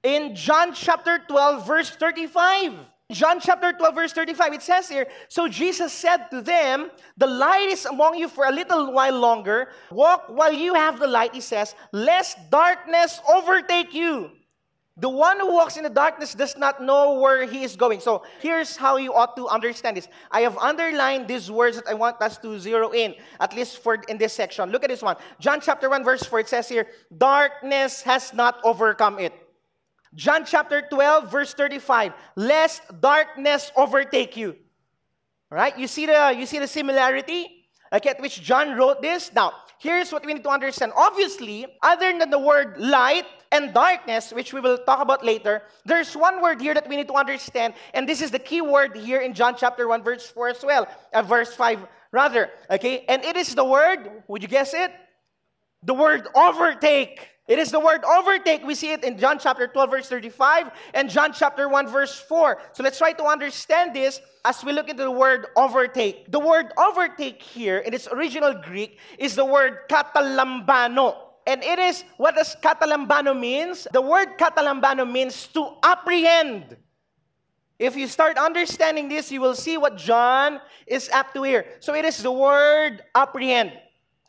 in 0.06 0.36
John 0.36 0.72
chapter 0.72 1.18
12, 1.26 1.66
verse 1.66 1.90
35. 1.90 2.72
John 3.10 3.40
chapter 3.40 3.72
12, 3.72 3.94
verse 3.94 4.12
35, 4.12 4.54
it 4.54 4.62
says 4.62 4.88
here 4.88 5.06
So 5.28 5.48
Jesus 5.48 5.92
said 5.92 6.30
to 6.30 6.40
them, 6.40 6.90
The 7.16 7.26
light 7.26 7.68
is 7.70 7.86
among 7.86 8.14
you 8.14 8.28
for 8.28 8.46
a 8.46 8.52
little 8.52 8.92
while 8.92 9.18
longer. 9.18 9.68
Walk 9.90 10.26
while 10.28 10.52
you 10.52 10.74
have 10.74 11.00
the 11.00 11.06
light, 11.06 11.34
he 11.34 11.40
says, 11.40 11.74
lest 11.92 12.38
darkness 12.50 13.20
overtake 13.28 13.94
you. 13.94 14.30
The 14.98 15.10
one 15.10 15.38
who 15.38 15.52
walks 15.52 15.76
in 15.76 15.82
the 15.82 15.90
darkness 15.90 16.34
does 16.34 16.56
not 16.56 16.80
know 16.80 17.20
where 17.20 17.44
he 17.44 17.64
is 17.64 17.76
going. 17.76 18.00
So 18.00 18.22
here's 18.40 18.76
how 18.76 18.96
you 18.96 19.12
ought 19.12 19.36
to 19.36 19.46
understand 19.46 19.96
this. 19.96 20.08
I 20.30 20.40
have 20.40 20.56
underlined 20.56 21.28
these 21.28 21.50
words 21.50 21.76
that 21.76 21.86
I 21.86 21.94
want 21.94 22.22
us 22.22 22.38
to 22.38 22.58
zero 22.58 22.92
in, 22.92 23.14
at 23.38 23.54
least 23.54 23.82
for 23.82 23.94
in 24.08 24.18
this 24.18 24.32
section. 24.32 24.70
Look 24.70 24.84
at 24.84 24.88
this 24.88 25.02
one. 25.02 25.16
John 25.38 25.60
chapter 25.60 25.90
1, 25.90 26.02
verse 26.02 26.22
4, 26.22 26.40
it 26.40 26.48
says 26.48 26.68
here, 26.68 26.86
Darkness 27.18 28.02
has 28.02 28.32
not 28.32 28.58
overcome 28.64 29.18
it. 29.18 29.45
John 30.16 30.44
chapter 30.44 30.80
12, 30.80 31.30
verse 31.30 31.52
35, 31.52 32.12
lest 32.36 32.82
darkness 33.00 33.70
overtake 33.76 34.36
you. 34.36 34.56
Right? 35.50 35.78
You 35.78 35.86
see 35.86 36.06
the 36.06 36.34
you 36.36 36.46
see 36.46 36.58
the 36.58 36.66
similarity? 36.66 37.68
Okay, 37.92 38.10
at 38.10 38.20
which 38.20 38.42
John 38.42 38.76
wrote 38.76 39.00
this. 39.00 39.30
Now, 39.32 39.52
here's 39.78 40.10
what 40.10 40.26
we 40.26 40.34
need 40.34 40.42
to 40.42 40.50
understand. 40.50 40.92
Obviously, 40.96 41.66
other 41.82 42.18
than 42.18 42.30
the 42.30 42.38
word 42.38 42.80
light 42.80 43.26
and 43.52 43.72
darkness, 43.72 44.32
which 44.32 44.52
we 44.52 44.60
will 44.60 44.78
talk 44.78 45.00
about 45.00 45.24
later, 45.24 45.62
there's 45.84 46.16
one 46.16 46.42
word 46.42 46.60
here 46.60 46.74
that 46.74 46.88
we 46.88 46.96
need 46.96 47.06
to 47.06 47.14
understand, 47.14 47.74
and 47.94 48.08
this 48.08 48.20
is 48.20 48.32
the 48.32 48.40
key 48.40 48.60
word 48.60 48.96
here 48.96 49.20
in 49.20 49.34
John 49.34 49.54
chapter 49.56 49.86
1, 49.86 50.02
verse 50.02 50.26
4 50.26 50.48
as 50.48 50.64
well, 50.64 50.88
uh, 51.14 51.22
verse 51.22 51.54
5 51.54 51.86
rather. 52.10 52.50
Okay, 52.70 53.04
and 53.08 53.22
it 53.22 53.36
is 53.36 53.54
the 53.54 53.64
word, 53.64 54.24
would 54.26 54.42
you 54.42 54.48
guess 54.48 54.74
it? 54.74 54.90
The 55.84 55.94
word 55.94 56.26
overtake. 56.34 57.35
It 57.48 57.60
is 57.60 57.70
the 57.70 57.78
word 57.78 58.04
overtake. 58.04 58.64
We 58.64 58.74
see 58.74 58.90
it 58.90 59.04
in 59.04 59.18
John 59.18 59.38
chapter 59.38 59.68
12, 59.68 59.90
verse 59.90 60.08
35, 60.08 60.70
and 60.94 61.08
John 61.08 61.32
chapter 61.32 61.68
1, 61.68 61.86
verse 61.86 62.18
4. 62.18 62.58
So 62.72 62.82
let's 62.82 62.98
try 62.98 63.12
to 63.12 63.24
understand 63.24 63.94
this 63.94 64.20
as 64.44 64.64
we 64.64 64.72
look 64.72 64.88
into 64.88 65.04
the 65.04 65.10
word 65.12 65.46
overtake. 65.56 66.30
The 66.32 66.40
word 66.40 66.72
overtake 66.76 67.40
here, 67.40 67.78
in 67.78 67.94
its 67.94 68.08
original 68.08 68.52
Greek, 68.52 68.98
is 69.18 69.36
the 69.36 69.44
word 69.44 69.88
katalambano. 69.88 71.14
And 71.46 71.62
it 71.62 71.78
is, 71.78 72.02
what 72.16 72.34
does 72.34 72.56
katalambano 72.56 73.38
means? 73.38 73.86
The 73.92 74.02
word 74.02 74.38
katalambano 74.38 75.10
means 75.10 75.46
to 75.48 75.76
apprehend. 75.84 76.76
If 77.78 77.94
you 77.94 78.08
start 78.08 78.38
understanding 78.38 79.08
this, 79.08 79.30
you 79.30 79.40
will 79.40 79.54
see 79.54 79.78
what 79.78 79.96
John 79.96 80.60
is 80.86 81.08
up 81.10 81.32
to 81.34 81.44
here. 81.44 81.66
So 81.78 81.94
it 81.94 82.04
is 82.04 82.20
the 82.22 82.32
word 82.32 83.04
apprehend. 83.14 83.72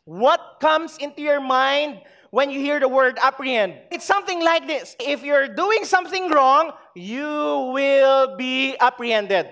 What 0.04 0.58
comes 0.60 0.98
into 0.98 1.22
your 1.22 1.40
mind 1.40 2.02
when 2.30 2.50
you 2.50 2.60
hear 2.60 2.80
the 2.80 2.88
word 2.88 3.18
apprehend? 3.20 3.74
It's 3.90 4.04
something 4.04 4.42
like 4.42 4.66
this. 4.66 4.96
If 5.00 5.24
you're 5.24 5.48
doing 5.48 5.84
something 5.84 6.30
wrong, 6.30 6.72
you 6.94 7.70
will 7.72 8.36
be 8.36 8.76
apprehended. 8.78 9.48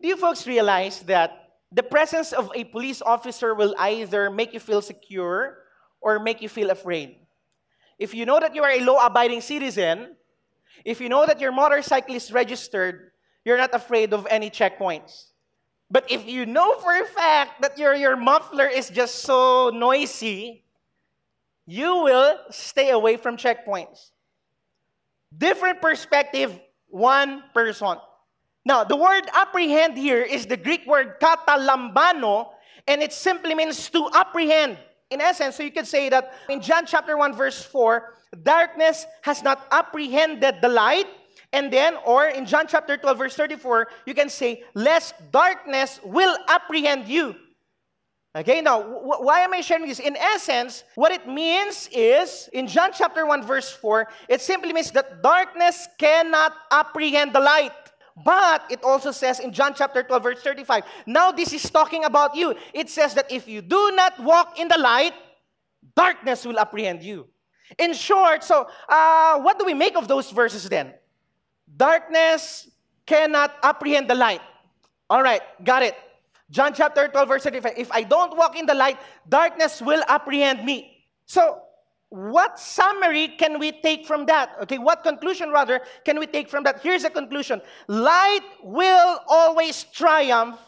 Do 0.00 0.08
you 0.08 0.16
folks 0.16 0.46
realize 0.46 1.00
that 1.02 1.50
the 1.72 1.82
presence 1.82 2.32
of 2.32 2.50
a 2.54 2.64
police 2.64 3.02
officer 3.02 3.54
will 3.54 3.74
either 3.78 4.30
make 4.30 4.52
you 4.52 4.60
feel 4.60 4.80
secure 4.80 5.58
or 6.00 6.18
make 6.18 6.40
you 6.40 6.48
feel 6.48 6.70
afraid? 6.70 7.16
If 7.98 8.14
you 8.14 8.26
know 8.26 8.38
that 8.38 8.54
you 8.54 8.62
are 8.62 8.70
a 8.70 8.80
law 8.80 9.04
abiding 9.04 9.40
citizen, 9.40 10.14
if 10.84 11.00
you 11.00 11.08
know 11.08 11.26
that 11.26 11.40
your 11.40 11.52
motorcycle 11.52 12.14
is 12.14 12.32
registered, 12.32 13.10
you're 13.44 13.58
not 13.58 13.74
afraid 13.74 14.12
of 14.12 14.26
any 14.30 14.50
checkpoints. 14.50 15.32
But 15.90 16.10
if 16.10 16.28
you 16.28 16.46
know 16.46 16.78
for 16.78 16.94
a 16.94 17.06
fact 17.06 17.62
that 17.62 17.78
your, 17.78 17.94
your 17.94 18.16
muffler 18.16 18.66
is 18.68 18.90
just 18.90 19.16
so 19.16 19.70
noisy, 19.70 20.64
you 21.68 22.02
will 22.02 22.38
stay 22.48 22.88
away 22.90 23.18
from 23.18 23.36
checkpoints. 23.36 24.10
Different 25.36 25.82
perspective, 25.82 26.58
one 26.88 27.42
person. 27.52 27.98
Now, 28.64 28.84
the 28.84 28.96
word 28.96 29.28
apprehend 29.34 29.98
here 29.98 30.22
is 30.22 30.46
the 30.46 30.56
Greek 30.56 30.86
word 30.86 31.20
katalambano, 31.20 32.48
and 32.86 33.02
it 33.02 33.12
simply 33.12 33.54
means 33.54 33.90
to 33.90 34.08
apprehend. 34.14 34.78
In 35.10 35.20
essence, 35.20 35.56
so 35.56 35.62
you 35.62 35.70
could 35.70 35.86
say 35.86 36.08
that 36.08 36.32
in 36.48 36.62
John 36.62 36.86
chapter 36.86 37.18
1, 37.18 37.34
verse 37.34 37.62
4, 37.62 38.14
darkness 38.42 39.04
has 39.20 39.42
not 39.42 39.66
apprehended 39.70 40.62
the 40.62 40.70
light. 40.70 41.06
And 41.52 41.70
then, 41.70 41.96
or 42.06 42.28
in 42.28 42.46
John 42.46 42.66
chapter 42.66 42.96
12, 42.96 43.18
verse 43.18 43.36
34, 43.36 43.88
you 44.06 44.14
can 44.14 44.30
say, 44.30 44.64
lest 44.72 45.14
darkness 45.30 46.00
will 46.02 46.34
apprehend 46.48 47.08
you. 47.08 47.36
Okay, 48.38 48.60
now, 48.60 48.80
wh- 48.82 49.20
why 49.20 49.40
am 49.40 49.52
I 49.52 49.60
sharing 49.60 49.88
this? 49.88 49.98
In 49.98 50.16
essence, 50.16 50.84
what 50.94 51.10
it 51.10 51.26
means 51.26 51.88
is, 51.90 52.48
in 52.52 52.68
John 52.68 52.90
chapter 52.94 53.26
1, 53.26 53.42
verse 53.42 53.72
4, 53.72 54.06
it 54.28 54.40
simply 54.40 54.72
means 54.72 54.92
that 54.92 55.22
darkness 55.22 55.88
cannot 55.98 56.54
apprehend 56.70 57.32
the 57.32 57.40
light. 57.40 57.72
But 58.24 58.62
it 58.70 58.82
also 58.84 59.10
says 59.10 59.40
in 59.40 59.52
John 59.52 59.74
chapter 59.74 60.04
12, 60.04 60.22
verse 60.22 60.42
35, 60.42 60.84
now 61.06 61.32
this 61.32 61.52
is 61.52 61.68
talking 61.68 62.04
about 62.04 62.36
you. 62.36 62.54
It 62.72 62.88
says 62.90 63.12
that 63.14 63.30
if 63.30 63.48
you 63.48 63.60
do 63.60 63.90
not 63.94 64.18
walk 64.20 64.58
in 64.58 64.68
the 64.68 64.78
light, 64.78 65.14
darkness 65.96 66.44
will 66.44 66.60
apprehend 66.60 67.02
you. 67.02 67.26
In 67.76 67.92
short, 67.92 68.44
so 68.44 68.68
uh, 68.88 69.40
what 69.40 69.58
do 69.58 69.64
we 69.64 69.74
make 69.74 69.96
of 69.96 70.06
those 70.06 70.30
verses 70.30 70.68
then? 70.68 70.94
Darkness 71.76 72.70
cannot 73.04 73.54
apprehend 73.64 74.08
the 74.08 74.14
light. 74.14 74.40
All 75.10 75.22
right, 75.22 75.42
got 75.64 75.82
it. 75.82 75.94
John 76.50 76.72
chapter 76.72 77.08
12, 77.08 77.28
verse 77.28 77.42
35. 77.44 77.72
If 77.76 77.92
I 77.92 78.02
don't 78.02 78.36
walk 78.36 78.56
in 78.56 78.64
the 78.64 78.74
light, 78.74 78.98
darkness 79.28 79.82
will 79.82 80.02
apprehend 80.08 80.64
me. 80.64 81.04
So, 81.26 81.60
what 82.10 82.58
summary 82.58 83.28
can 83.28 83.58
we 83.58 83.70
take 83.70 84.06
from 84.06 84.24
that? 84.26 84.56
Okay, 84.62 84.78
what 84.78 85.02
conclusion 85.02 85.50
rather 85.50 85.80
can 86.06 86.18
we 86.18 86.26
take 86.26 86.48
from 86.48 86.64
that? 86.64 86.80
Here's 86.80 87.04
a 87.04 87.10
conclusion 87.10 87.60
light 87.86 88.46
will 88.62 89.20
always 89.28 89.84
triumph 89.84 90.58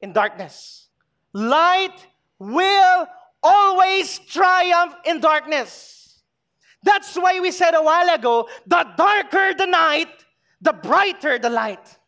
in 0.00 0.12
darkness. 0.12 0.88
Light 1.32 2.06
will 2.40 3.06
always 3.40 4.18
triumph 4.18 4.94
in 5.04 5.20
darkness. 5.20 6.22
That's 6.82 7.14
why 7.14 7.38
we 7.38 7.52
said 7.52 7.74
a 7.74 7.82
while 7.82 8.12
ago 8.12 8.48
the 8.66 8.84
darker 8.96 9.54
the 9.54 9.66
night, 9.66 10.24
the 10.60 10.72
brighter 10.72 11.38
the 11.38 11.50
light. 11.50 11.98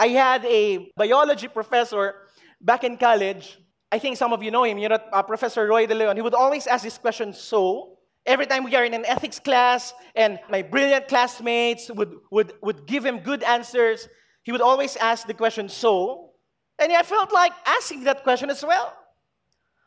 I 0.00 0.08
had 0.08 0.44
a 0.46 0.90
biology 0.96 1.46
professor 1.46 2.14
back 2.60 2.82
in 2.84 2.96
college 2.96 3.60
I 3.92 3.98
think 3.98 4.16
some 4.16 4.32
of 4.32 4.42
you 4.42 4.50
know 4.50 4.64
him. 4.64 4.78
You 4.78 4.88
know, 4.88 4.98
uh, 5.12 5.22
Professor 5.22 5.66
Roy 5.66 5.86
De 5.86 5.94
Leon. 5.94 6.16
He 6.16 6.22
would 6.22 6.34
always 6.34 6.66
ask 6.66 6.84
this 6.84 6.98
question, 6.98 7.32
so. 7.32 7.96
Every 8.26 8.46
time 8.46 8.64
we 8.64 8.76
are 8.76 8.84
in 8.84 8.92
an 8.94 9.06
ethics 9.06 9.40
class 9.40 9.94
and 10.14 10.38
my 10.50 10.62
brilliant 10.62 11.08
classmates 11.08 11.90
would, 11.90 12.14
would, 12.30 12.52
would 12.62 12.86
give 12.86 13.04
him 13.04 13.20
good 13.20 13.42
answers, 13.42 14.08
he 14.42 14.52
would 14.52 14.60
always 14.60 14.96
ask 14.96 15.26
the 15.26 15.34
question, 15.34 15.68
so. 15.68 16.32
And 16.78 16.92
I 16.92 17.02
felt 17.02 17.32
like 17.32 17.52
asking 17.66 18.04
that 18.04 18.22
question 18.22 18.50
as 18.50 18.62
well. 18.62 18.94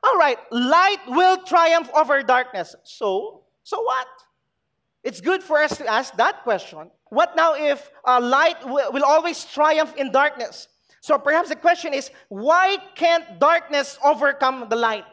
All 0.03 0.17
right, 0.17 0.37
light 0.51 0.97
will 1.07 1.37
triumph 1.43 1.89
over 1.95 2.23
darkness. 2.23 2.75
So, 2.83 3.43
so 3.63 3.81
what? 3.83 4.07
It's 5.03 5.19
good 5.19 5.43
for 5.43 5.59
us 5.59 5.77
to 5.77 5.85
ask 5.87 6.15
that 6.15 6.43
question. 6.43 6.87
What 7.11 7.35
now 7.35 7.53
if 7.53 7.91
uh, 8.07 8.23
light 8.23 8.59
w- 8.61 8.89
will 8.91 9.03
always 9.03 9.43
triumph 9.43 9.93
in 9.99 10.11
darkness? 10.11 10.67
So 11.03 11.19
perhaps 11.19 11.49
the 11.51 11.59
question 11.59 11.93
is 11.93 12.09
why 12.31 12.79
can't 12.95 13.37
darkness 13.37 13.99
overcome 13.99 14.71
the 14.71 14.79
light? 14.79 15.03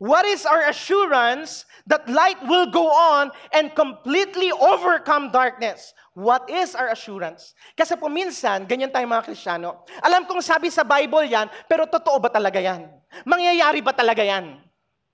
What 0.00 0.24
is 0.24 0.48
our 0.48 0.66
assurance 0.66 1.68
that 1.86 2.08
light 2.08 2.40
will 2.48 2.72
go 2.72 2.88
on 2.88 3.30
and 3.52 3.70
completely 3.76 4.50
overcome 4.50 5.30
darkness? 5.30 5.92
What 6.16 6.48
is 6.48 6.74
our 6.74 6.88
assurance? 6.88 7.52
Kasi 7.76 7.94
po 8.00 8.08
minsan, 8.08 8.64
ganyan 8.64 8.88
tayo 8.88 9.04
mga 9.04 9.28
Krisyano. 9.28 9.84
Alam 10.00 10.24
kong 10.24 10.40
sabi 10.40 10.72
sa 10.72 10.88
Bible 10.88 11.28
yan, 11.28 11.52
pero 11.68 11.84
totoo 11.84 12.16
ba 12.16 12.32
talaga 12.32 12.58
yan? 12.58 12.88
Mangyayari 13.28 13.84
ba 13.84 13.92
talaga 13.92 14.24
yan? 14.24 14.58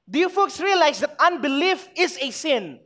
Do 0.07 0.23
you 0.23 0.31
folks 0.31 0.63
realize 0.63 1.03
that 1.03 1.19
unbelief 1.19 1.91
is 1.99 2.15
a 2.23 2.31
sin? 2.31 2.79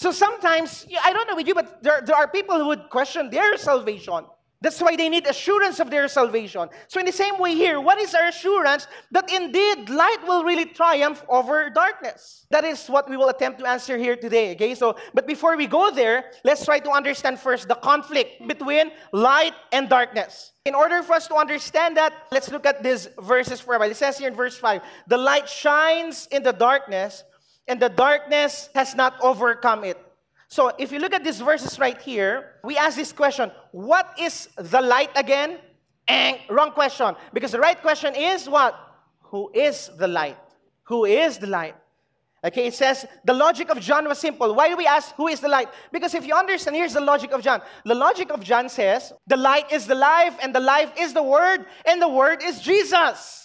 So 0.00 0.10
sometimes, 0.12 0.86
I 1.04 1.12
don't 1.12 1.28
know 1.28 1.36
with 1.36 1.46
you, 1.46 1.54
but 1.54 1.82
there, 1.82 2.00
there 2.00 2.16
are 2.16 2.26
people 2.26 2.56
who 2.56 2.68
would 2.68 2.88
question 2.88 3.28
their 3.28 3.58
salvation. 3.58 4.24
That's 4.62 4.80
why 4.80 4.96
they 4.96 5.10
need 5.10 5.26
assurance 5.26 5.78
of 5.78 5.90
their 5.90 6.08
salvation. 6.08 6.70
So, 6.88 7.00
in 7.00 7.06
the 7.06 7.12
same 7.12 7.38
way 7.38 7.54
here, 7.54 7.82
what 7.82 7.98
is 7.98 8.14
our 8.14 8.28
assurance 8.28 8.86
that 9.10 9.30
indeed 9.30 9.90
light 9.90 10.22
will 10.26 10.42
really 10.42 10.64
triumph 10.64 11.22
over 11.28 11.68
darkness? 11.68 12.46
That 12.50 12.64
is 12.64 12.86
what 12.86 13.10
we 13.10 13.18
will 13.18 13.28
attempt 13.28 13.58
to 13.58 13.68
answer 13.68 13.98
here 13.98 14.16
today. 14.16 14.52
Okay, 14.52 14.74
so, 14.74 14.96
but 15.12 15.26
before 15.26 15.54
we 15.58 15.66
go 15.66 15.90
there, 15.90 16.30
let's 16.44 16.64
try 16.64 16.78
to 16.78 16.90
understand 16.90 17.38
first 17.38 17.68
the 17.68 17.74
conflict 17.74 18.48
between 18.48 18.92
light 19.12 19.54
and 19.70 19.90
darkness. 19.90 20.52
In 20.64 20.74
order 20.74 21.02
for 21.02 21.12
us 21.12 21.26
to 21.28 21.34
understand 21.34 21.98
that, 21.98 22.14
let's 22.32 22.50
look 22.50 22.64
at 22.64 22.82
these 22.82 23.08
verses 23.20 23.60
for 23.60 23.74
a 23.74 23.78
while. 23.78 23.90
It 23.90 23.98
says 23.98 24.16
here 24.16 24.28
in 24.28 24.34
verse 24.34 24.56
5 24.56 24.80
The 25.08 25.18
light 25.18 25.46
shines 25.46 26.26
in 26.30 26.42
the 26.42 26.52
darkness, 26.52 27.24
and 27.70 27.78
the 27.78 27.88
darkness 27.88 28.68
has 28.74 28.96
not 28.96 29.14
overcome 29.22 29.84
it. 29.84 29.96
So 30.48 30.72
if 30.76 30.90
you 30.90 30.98
look 30.98 31.14
at 31.14 31.22
these 31.22 31.40
verses 31.40 31.78
right 31.78 31.96
here, 32.02 32.56
we 32.64 32.76
ask 32.76 32.96
this 32.96 33.12
question 33.12 33.52
What 33.70 34.12
is 34.18 34.48
the 34.56 34.80
light 34.80 35.10
again? 35.14 35.58
And 36.08 36.36
wrong 36.50 36.72
question. 36.72 37.14
Because 37.32 37.52
the 37.52 37.60
right 37.60 37.80
question 37.80 38.16
is 38.16 38.48
what? 38.48 38.74
Who 39.30 39.52
is 39.54 39.88
the 39.96 40.08
light? 40.08 40.36
Who 40.90 41.04
is 41.04 41.38
the 41.38 41.46
light? 41.46 41.76
Okay, 42.42 42.66
it 42.66 42.74
says 42.74 43.06
the 43.24 43.34
logic 43.34 43.70
of 43.70 43.78
John 43.78 44.08
was 44.08 44.18
simple. 44.18 44.52
Why 44.52 44.68
do 44.68 44.76
we 44.76 44.86
ask 44.86 45.14
who 45.14 45.28
is 45.28 45.38
the 45.38 45.48
light? 45.48 45.68
Because 45.92 46.14
if 46.14 46.26
you 46.26 46.34
understand, 46.34 46.74
here's 46.74 46.94
the 46.94 47.00
logic 47.00 47.30
of 47.30 47.42
John. 47.42 47.62
The 47.84 47.94
logic 47.94 48.32
of 48.32 48.42
John 48.42 48.68
says 48.68 49.12
the 49.28 49.36
light 49.36 49.70
is 49.70 49.86
the 49.86 49.94
life, 49.94 50.36
and 50.42 50.52
the 50.52 50.64
life 50.74 50.90
is 50.98 51.12
the 51.12 51.22
word, 51.22 51.66
and 51.86 52.02
the 52.02 52.08
word 52.08 52.42
is 52.42 52.60
Jesus. 52.60 53.39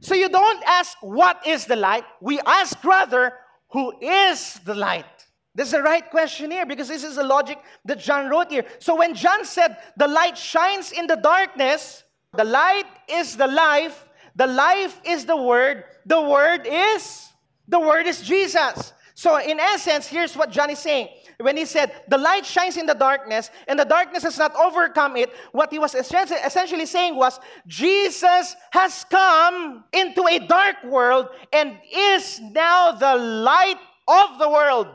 So 0.00 0.14
you 0.14 0.28
don't 0.28 0.62
ask 0.66 0.96
what 1.00 1.46
is 1.46 1.66
the 1.66 1.76
light, 1.76 2.04
we 2.20 2.40
ask 2.40 2.82
rather 2.84 3.34
who 3.70 3.92
is 4.00 4.60
the 4.64 4.74
light. 4.74 5.06
This 5.54 5.68
is 5.68 5.72
the 5.72 5.82
right 5.82 6.08
question 6.10 6.50
here 6.50 6.64
because 6.64 6.88
this 6.88 7.04
is 7.04 7.16
the 7.16 7.24
logic 7.24 7.58
that 7.84 7.98
John 7.98 8.30
wrote 8.30 8.50
here. 8.50 8.64
So 8.78 8.96
when 8.96 9.14
John 9.14 9.44
said, 9.44 9.76
The 9.96 10.08
light 10.08 10.38
shines 10.38 10.92
in 10.92 11.06
the 11.06 11.16
darkness, 11.16 12.04
the 12.32 12.44
light 12.44 12.86
is 13.08 13.36
the 13.36 13.46
life, 13.46 14.08
the 14.34 14.46
life 14.46 14.98
is 15.04 15.26
the 15.26 15.36
word, 15.36 15.84
the 16.06 16.20
word 16.20 16.66
is, 16.66 17.28
the 17.68 17.78
word 17.78 18.06
is 18.06 18.22
Jesus. 18.22 18.94
So 19.14 19.38
in 19.38 19.60
essence, 19.60 20.06
here's 20.06 20.36
what 20.36 20.50
John 20.50 20.70
is 20.70 20.78
saying. 20.78 21.08
When 21.42 21.56
he 21.56 21.64
said, 21.64 21.92
The 22.08 22.18
light 22.18 22.46
shines 22.46 22.76
in 22.76 22.86
the 22.86 22.94
darkness, 22.94 23.50
and 23.66 23.78
the 23.78 23.84
darkness 23.84 24.22
has 24.22 24.38
not 24.38 24.54
overcome 24.54 25.16
it, 25.16 25.30
what 25.50 25.72
he 25.72 25.78
was 25.78 25.94
essentially 25.94 26.86
saying 26.86 27.16
was, 27.16 27.40
Jesus 27.66 28.54
has 28.70 29.04
come 29.10 29.84
into 29.92 30.26
a 30.26 30.38
dark 30.38 30.76
world 30.84 31.28
and 31.52 31.78
is 31.92 32.40
now 32.40 32.92
the 32.92 33.16
light 33.16 33.78
of 34.08 34.38
the 34.38 34.48
world. 34.48 34.86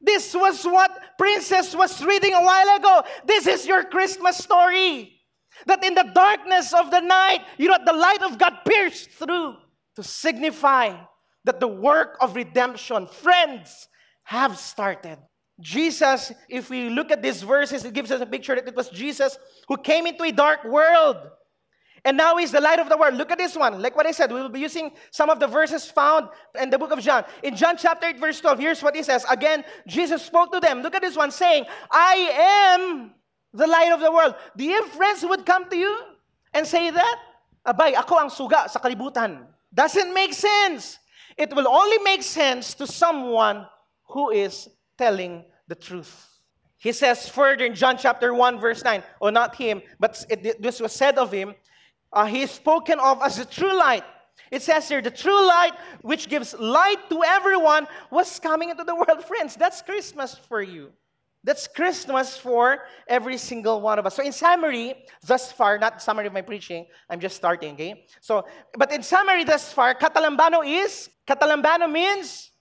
This 0.00 0.34
was 0.34 0.64
what 0.64 0.98
Princess 1.16 1.74
was 1.76 2.04
reading 2.04 2.34
a 2.34 2.42
while 2.42 2.76
ago. 2.76 3.02
This 3.24 3.46
is 3.46 3.66
your 3.66 3.84
Christmas 3.84 4.36
story. 4.36 5.20
That 5.66 5.84
in 5.84 5.94
the 5.94 6.10
darkness 6.14 6.72
of 6.72 6.90
the 6.90 7.00
night, 7.00 7.42
you 7.58 7.68
know, 7.68 7.78
the 7.84 7.92
light 7.92 8.22
of 8.22 8.38
God 8.38 8.58
pierced 8.66 9.10
through 9.10 9.54
to 9.94 10.02
signify 10.02 10.96
that 11.44 11.60
the 11.60 11.68
work 11.68 12.16
of 12.20 12.34
redemption, 12.34 13.06
friends, 13.06 13.88
have 14.24 14.56
started. 14.58 15.18
Jesus, 15.62 16.32
if 16.48 16.68
we 16.68 16.90
look 16.90 17.10
at 17.10 17.22
these 17.22 17.42
verses, 17.42 17.84
it 17.84 17.94
gives 17.94 18.10
us 18.10 18.20
a 18.20 18.26
picture 18.26 18.54
that 18.54 18.66
it 18.66 18.76
was 18.76 18.90
Jesus 18.90 19.38
who 19.68 19.78
came 19.78 20.06
into 20.06 20.24
a 20.24 20.32
dark 20.32 20.64
world 20.64 21.16
and 22.04 22.16
now 22.16 22.36
he's 22.36 22.50
the 22.50 22.60
light 22.60 22.80
of 22.80 22.88
the 22.88 22.96
world. 22.96 23.14
Look 23.14 23.30
at 23.30 23.38
this 23.38 23.54
one. 23.54 23.80
Like 23.80 23.94
what 23.94 24.06
I 24.06 24.10
said, 24.10 24.32
we 24.32 24.40
will 24.40 24.48
be 24.48 24.58
using 24.58 24.90
some 25.12 25.30
of 25.30 25.38
the 25.38 25.46
verses 25.46 25.88
found 25.88 26.28
in 26.60 26.68
the 26.68 26.78
book 26.78 26.90
of 26.90 26.98
John. 26.98 27.24
In 27.44 27.54
John 27.54 27.76
chapter 27.76 28.08
8, 28.08 28.18
verse 28.18 28.40
12, 28.40 28.58
here's 28.58 28.82
what 28.82 28.96
he 28.96 29.04
says. 29.04 29.24
Again, 29.30 29.64
Jesus 29.86 30.22
spoke 30.22 30.52
to 30.52 30.58
them. 30.58 30.82
Look 30.82 30.96
at 30.96 31.02
this 31.02 31.16
one 31.16 31.30
saying, 31.30 31.64
I 31.90 32.82
am 32.82 33.14
the 33.52 33.68
light 33.68 33.92
of 33.92 34.00
the 34.00 34.10
world. 34.10 34.34
Do 34.56 34.64
you 34.64 34.82
have 34.82 34.90
friends 34.90 35.20
who 35.20 35.28
would 35.28 35.46
come 35.46 35.70
to 35.70 35.76
you 35.76 35.96
and 36.54 36.66
say 36.66 36.90
that? 36.90 37.18
Abay, 37.64 37.94
ako 37.94 38.18
ang 38.18 38.30
suga 38.30 38.68
sa 38.68 38.80
kalibutan. 38.80 39.46
Doesn't 39.72 40.12
make 40.12 40.34
sense. 40.34 40.98
It 41.38 41.54
will 41.54 41.68
only 41.68 41.98
make 41.98 42.24
sense 42.24 42.74
to 42.74 42.86
someone 42.86 43.64
who 44.10 44.30
is 44.30 44.68
telling 44.98 45.44
the 45.68 45.74
truth. 45.74 46.28
He 46.78 46.92
says 46.92 47.28
further 47.28 47.64
in 47.64 47.74
John 47.74 47.96
chapter 47.96 48.34
1, 48.34 48.58
verse 48.58 48.82
9, 48.82 49.02
or 49.20 49.30
not 49.30 49.54
him, 49.54 49.82
but 50.00 50.24
it, 50.28 50.60
this 50.60 50.80
was 50.80 50.92
said 50.92 51.16
of 51.16 51.30
him, 51.30 51.54
uh, 52.12 52.26
he 52.26 52.42
is 52.42 52.50
spoken 52.50 52.98
of 52.98 53.22
as 53.22 53.36
the 53.36 53.44
true 53.44 53.76
light. 53.78 54.04
It 54.50 54.62
says 54.62 54.88
here, 54.88 55.00
the 55.00 55.10
true 55.10 55.46
light 55.46 55.72
which 56.02 56.28
gives 56.28 56.54
light 56.58 57.08
to 57.08 57.22
everyone 57.24 57.86
was 58.10 58.38
coming 58.38 58.70
into 58.70 58.84
the 58.84 58.94
world. 58.94 59.24
Friends, 59.24 59.56
that's 59.56 59.80
Christmas 59.80 60.34
for 60.34 60.60
you. 60.60 60.92
That's 61.44 61.66
Christmas 61.66 62.36
for 62.36 62.84
every 63.08 63.36
single 63.36 63.80
one 63.80 63.98
of 63.98 64.06
us. 64.06 64.14
So, 64.14 64.22
in 64.22 64.30
summary, 64.30 64.94
thus 65.26 65.50
far, 65.50 65.76
not 65.76 66.00
summary 66.00 66.28
of 66.28 66.32
my 66.32 66.42
preaching, 66.42 66.86
I'm 67.10 67.18
just 67.18 67.34
starting, 67.34 67.74
okay? 67.74 68.06
So, 68.20 68.46
but 68.74 68.92
in 68.92 69.02
summary, 69.02 69.42
thus 69.42 69.72
far, 69.72 69.94
katalambano 69.94 70.62
is, 70.64 71.10
katalambano 71.26 71.90
means 71.90 72.51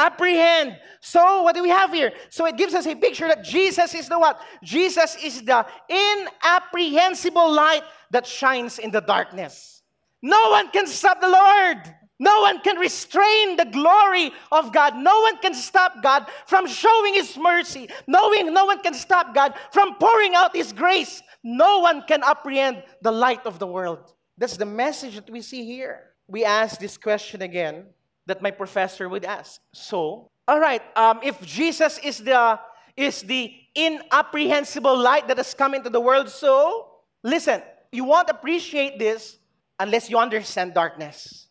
apprehend. 0.00 0.78
So, 1.00 1.42
what 1.42 1.54
do 1.54 1.62
we 1.62 1.68
have 1.68 1.92
here? 1.92 2.12
So, 2.30 2.46
it 2.46 2.56
gives 2.56 2.74
us 2.74 2.86
a 2.86 2.94
picture 2.94 3.28
that 3.28 3.44
Jesus 3.44 3.94
is 3.94 4.08
the 4.08 4.18
what? 4.18 4.40
Jesus 4.64 5.16
is 5.22 5.42
the 5.42 5.66
inapprehensible 5.88 7.52
light 7.52 7.82
that 8.10 8.26
shines 8.26 8.78
in 8.78 8.90
the 8.90 9.00
darkness. 9.00 9.82
No 10.22 10.50
one 10.50 10.70
can 10.70 10.86
stop 10.86 11.20
the 11.20 11.28
Lord. 11.28 11.78
No 12.18 12.42
one 12.42 12.60
can 12.60 12.76
restrain 12.76 13.56
the 13.56 13.64
glory 13.64 14.30
of 14.52 14.72
God. 14.74 14.94
No 14.96 15.20
one 15.22 15.38
can 15.38 15.54
stop 15.54 16.02
God 16.02 16.26
from 16.46 16.66
showing 16.66 17.14
His 17.14 17.36
mercy. 17.38 17.88
Knowing 18.06 18.52
no 18.52 18.66
one 18.66 18.82
can 18.82 18.92
stop 18.92 19.34
God 19.34 19.54
from 19.72 19.94
pouring 19.94 20.34
out 20.34 20.54
His 20.54 20.72
grace. 20.72 21.22
No 21.42 21.78
one 21.78 22.02
can 22.06 22.22
apprehend 22.22 22.82
the 23.00 23.10
light 23.10 23.46
of 23.46 23.58
the 23.58 23.66
world. 23.66 24.12
That's 24.36 24.58
the 24.58 24.66
message 24.66 25.14
that 25.14 25.30
we 25.30 25.40
see 25.40 25.64
here. 25.64 26.12
We 26.28 26.44
ask 26.44 26.78
this 26.78 26.98
question 26.98 27.40
again 27.42 27.86
that 28.30 28.40
my 28.40 28.50
professor 28.50 29.08
would 29.08 29.24
ask. 29.24 29.60
So, 29.74 30.30
all 30.46 30.60
right, 30.60 30.82
um, 30.96 31.18
if 31.22 31.40
Jesus 31.42 31.98
is 31.98 32.18
the 32.18 32.58
is 32.96 33.22
the 33.22 33.52
inapprehensible 33.74 34.96
light 34.96 35.26
that 35.28 35.36
has 35.36 35.54
come 35.54 35.74
into 35.74 35.90
the 35.90 36.00
world, 36.00 36.28
so 36.28 36.88
listen, 37.22 37.62
you 37.92 38.04
won't 38.04 38.30
appreciate 38.30 38.98
this 38.98 39.38
unless 39.78 40.08
you 40.10 40.18
understand 40.18 40.74
darkness. 40.74 41.48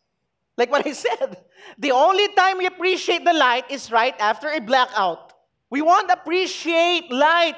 Like 0.57 0.71
what 0.71 0.85
I 0.87 0.93
said, 1.07 1.37
the 1.77 1.91
only 1.91 2.27
time 2.33 2.57
we 2.57 2.65
appreciate 2.65 3.25
the 3.25 3.33
light 3.33 3.69
is 3.69 3.91
right 3.91 4.15
after 4.19 4.47
a 4.49 4.59
blackout. 4.59 5.33
We 5.69 5.81
won't 5.81 6.09
appreciate 6.11 7.11
light 7.11 7.55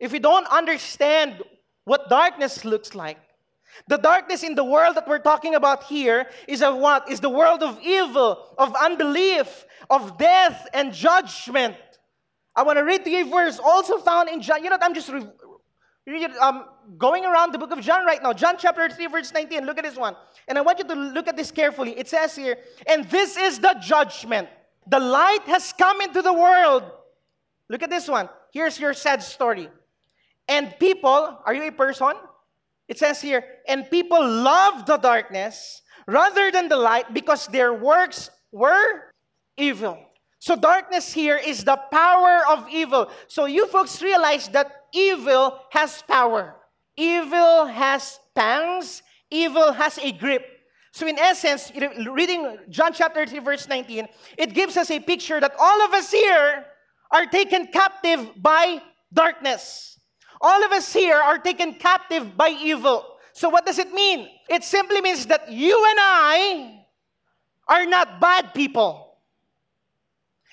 if 0.00 0.12
we 0.12 0.18
don't 0.18 0.46
understand 0.48 1.42
what 1.84 2.08
darkness 2.08 2.64
looks 2.64 2.94
like. 2.94 3.18
The 3.88 3.96
darkness 3.96 4.42
in 4.42 4.54
the 4.54 4.64
world 4.64 4.96
that 4.96 5.08
we're 5.08 5.18
talking 5.18 5.54
about 5.54 5.84
here 5.84 6.26
is 6.46 6.62
of 6.62 6.76
what? 6.76 7.10
Is 7.10 7.20
the 7.20 7.30
world 7.30 7.62
of 7.62 7.80
evil, 7.82 8.54
of 8.58 8.74
unbelief, 8.74 9.64
of 9.90 10.18
death 10.18 10.68
and 10.72 10.92
judgment. 10.92 11.76
I 12.54 12.62
want 12.62 12.78
to 12.78 12.84
read 12.84 13.04
to 13.04 13.10
you 13.10 13.26
a 13.26 13.28
verse 13.28 13.58
also 13.58 13.98
found 13.98 14.28
in 14.28 14.42
John. 14.42 14.62
You 14.62 14.70
know, 14.70 14.78
I'm 14.80 14.94
just 14.94 15.08
re- 15.08 15.26
um, 16.40 16.66
going 16.98 17.24
around 17.24 17.52
the 17.52 17.58
book 17.58 17.70
of 17.70 17.80
John 17.80 18.04
right 18.04 18.22
now. 18.22 18.32
John 18.32 18.56
chapter 18.58 18.88
3, 18.88 19.06
verse 19.06 19.32
19. 19.32 19.64
Look 19.64 19.78
at 19.78 19.84
this 19.84 19.96
one. 19.96 20.16
And 20.48 20.58
I 20.58 20.60
want 20.60 20.78
you 20.78 20.84
to 20.84 20.94
look 20.94 21.28
at 21.28 21.36
this 21.36 21.50
carefully. 21.50 21.98
It 21.98 22.08
says 22.08 22.36
here, 22.36 22.58
and 22.86 23.08
this 23.08 23.36
is 23.36 23.58
the 23.58 23.76
judgment. 23.80 24.48
The 24.88 24.98
light 24.98 25.42
has 25.46 25.72
come 25.72 26.00
into 26.00 26.22
the 26.22 26.32
world. 26.32 26.84
Look 27.68 27.82
at 27.82 27.90
this 27.90 28.08
one. 28.08 28.28
Here's 28.52 28.78
your 28.78 28.92
sad 28.92 29.22
story. 29.22 29.70
And 30.48 30.74
people, 30.78 31.38
are 31.46 31.54
you 31.54 31.62
a 31.68 31.72
person? 31.72 32.12
It 32.88 32.98
says 32.98 33.20
here, 33.20 33.44
and 33.68 33.88
people 33.90 34.20
love 34.20 34.86
the 34.86 34.96
darkness 34.96 35.82
rather 36.06 36.50
than 36.50 36.68
the 36.68 36.76
light 36.76 37.14
because 37.14 37.46
their 37.46 37.72
works 37.72 38.30
were 38.50 39.12
evil. 39.56 39.98
So, 40.38 40.56
darkness 40.56 41.12
here 41.12 41.36
is 41.36 41.62
the 41.62 41.76
power 41.92 42.42
of 42.48 42.68
evil. 42.68 43.10
So, 43.28 43.46
you 43.46 43.68
folks 43.68 44.02
realize 44.02 44.48
that 44.48 44.86
evil 44.92 45.60
has 45.70 46.02
power. 46.02 46.56
Evil 46.96 47.66
has 47.66 48.18
pangs, 48.34 49.02
evil 49.30 49.72
has 49.72 49.98
a 49.98 50.10
grip. 50.12 50.44
So, 50.92 51.06
in 51.06 51.18
essence, 51.18 51.72
reading 52.10 52.58
John 52.68 52.92
chapter 52.92 53.24
3, 53.24 53.38
verse 53.38 53.68
19, 53.68 54.08
it 54.36 54.52
gives 54.52 54.76
us 54.76 54.90
a 54.90 54.98
picture 54.98 55.40
that 55.40 55.54
all 55.58 55.82
of 55.82 55.94
us 55.94 56.10
here 56.10 56.66
are 57.12 57.26
taken 57.26 57.68
captive 57.68 58.30
by 58.36 58.82
darkness. 59.12 59.98
All 60.42 60.64
of 60.64 60.72
us 60.72 60.92
here 60.92 61.16
are 61.16 61.38
taken 61.38 61.74
captive 61.74 62.36
by 62.36 62.48
evil. 62.48 63.06
So, 63.32 63.48
what 63.48 63.64
does 63.64 63.78
it 63.78 63.92
mean? 63.94 64.28
It 64.48 64.64
simply 64.64 65.00
means 65.00 65.26
that 65.26 65.50
you 65.50 65.74
and 65.88 65.98
I 66.00 66.84
are 67.68 67.86
not 67.86 68.20
bad 68.20 68.52
people. 68.52 69.18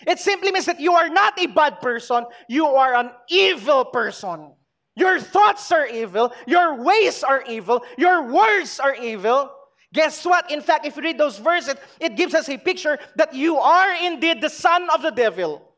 It 0.08 0.19
simply 0.19 0.52
means 0.52 0.65
that 0.65 0.80
you 0.80 0.93
are 0.93 1.10
not 1.10 1.38
a 1.41 1.47
bad 1.47 1.82
person, 1.82 2.25
you 2.47 2.67
are 2.67 2.95
an 2.95 3.12
evil 3.30 3.84
person. 3.84 4.54
Your 4.95 5.19
thoughts 5.19 5.71
are 5.71 5.88
evil. 5.88 6.34
Your 6.45 6.84
ways 6.84 7.23
are 7.23 7.41
evil. 7.47 7.84
Your 7.97 8.32
words 8.32 8.82
are 8.82 8.95
evil. 8.95 9.49
Guess 9.93 10.25
what? 10.25 10.52
In 10.52 10.62
fact, 10.62 10.86
if 10.86 10.97
you 10.97 11.04
read 11.04 11.17
those 11.17 11.39
verses, 11.39 11.75
it 11.99 12.17
gives 12.17 12.36
us 12.36 12.49
a 12.49 12.58
picture 12.58 12.99
that 13.15 13.34
you 13.34 13.58
are 13.58 13.95
indeed 14.04 14.41
the 14.41 14.49
son 14.49 14.89
of 14.93 15.02
the 15.02 15.12
devil 15.12 15.73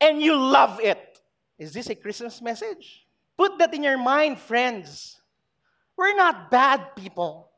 and 0.00 0.22
you 0.22 0.36
love 0.36 0.80
it. 0.80 1.18
Is 1.58 1.72
this 1.72 1.90
a 1.90 1.94
Christmas 1.94 2.40
message? 2.40 3.01
Put 3.42 3.58
that 3.58 3.74
in 3.74 3.82
your 3.82 3.98
mind, 3.98 4.38
friends. 4.38 5.18
We're 5.98 6.14
not 6.14 6.48
bad 6.48 6.94
people, 6.94 7.50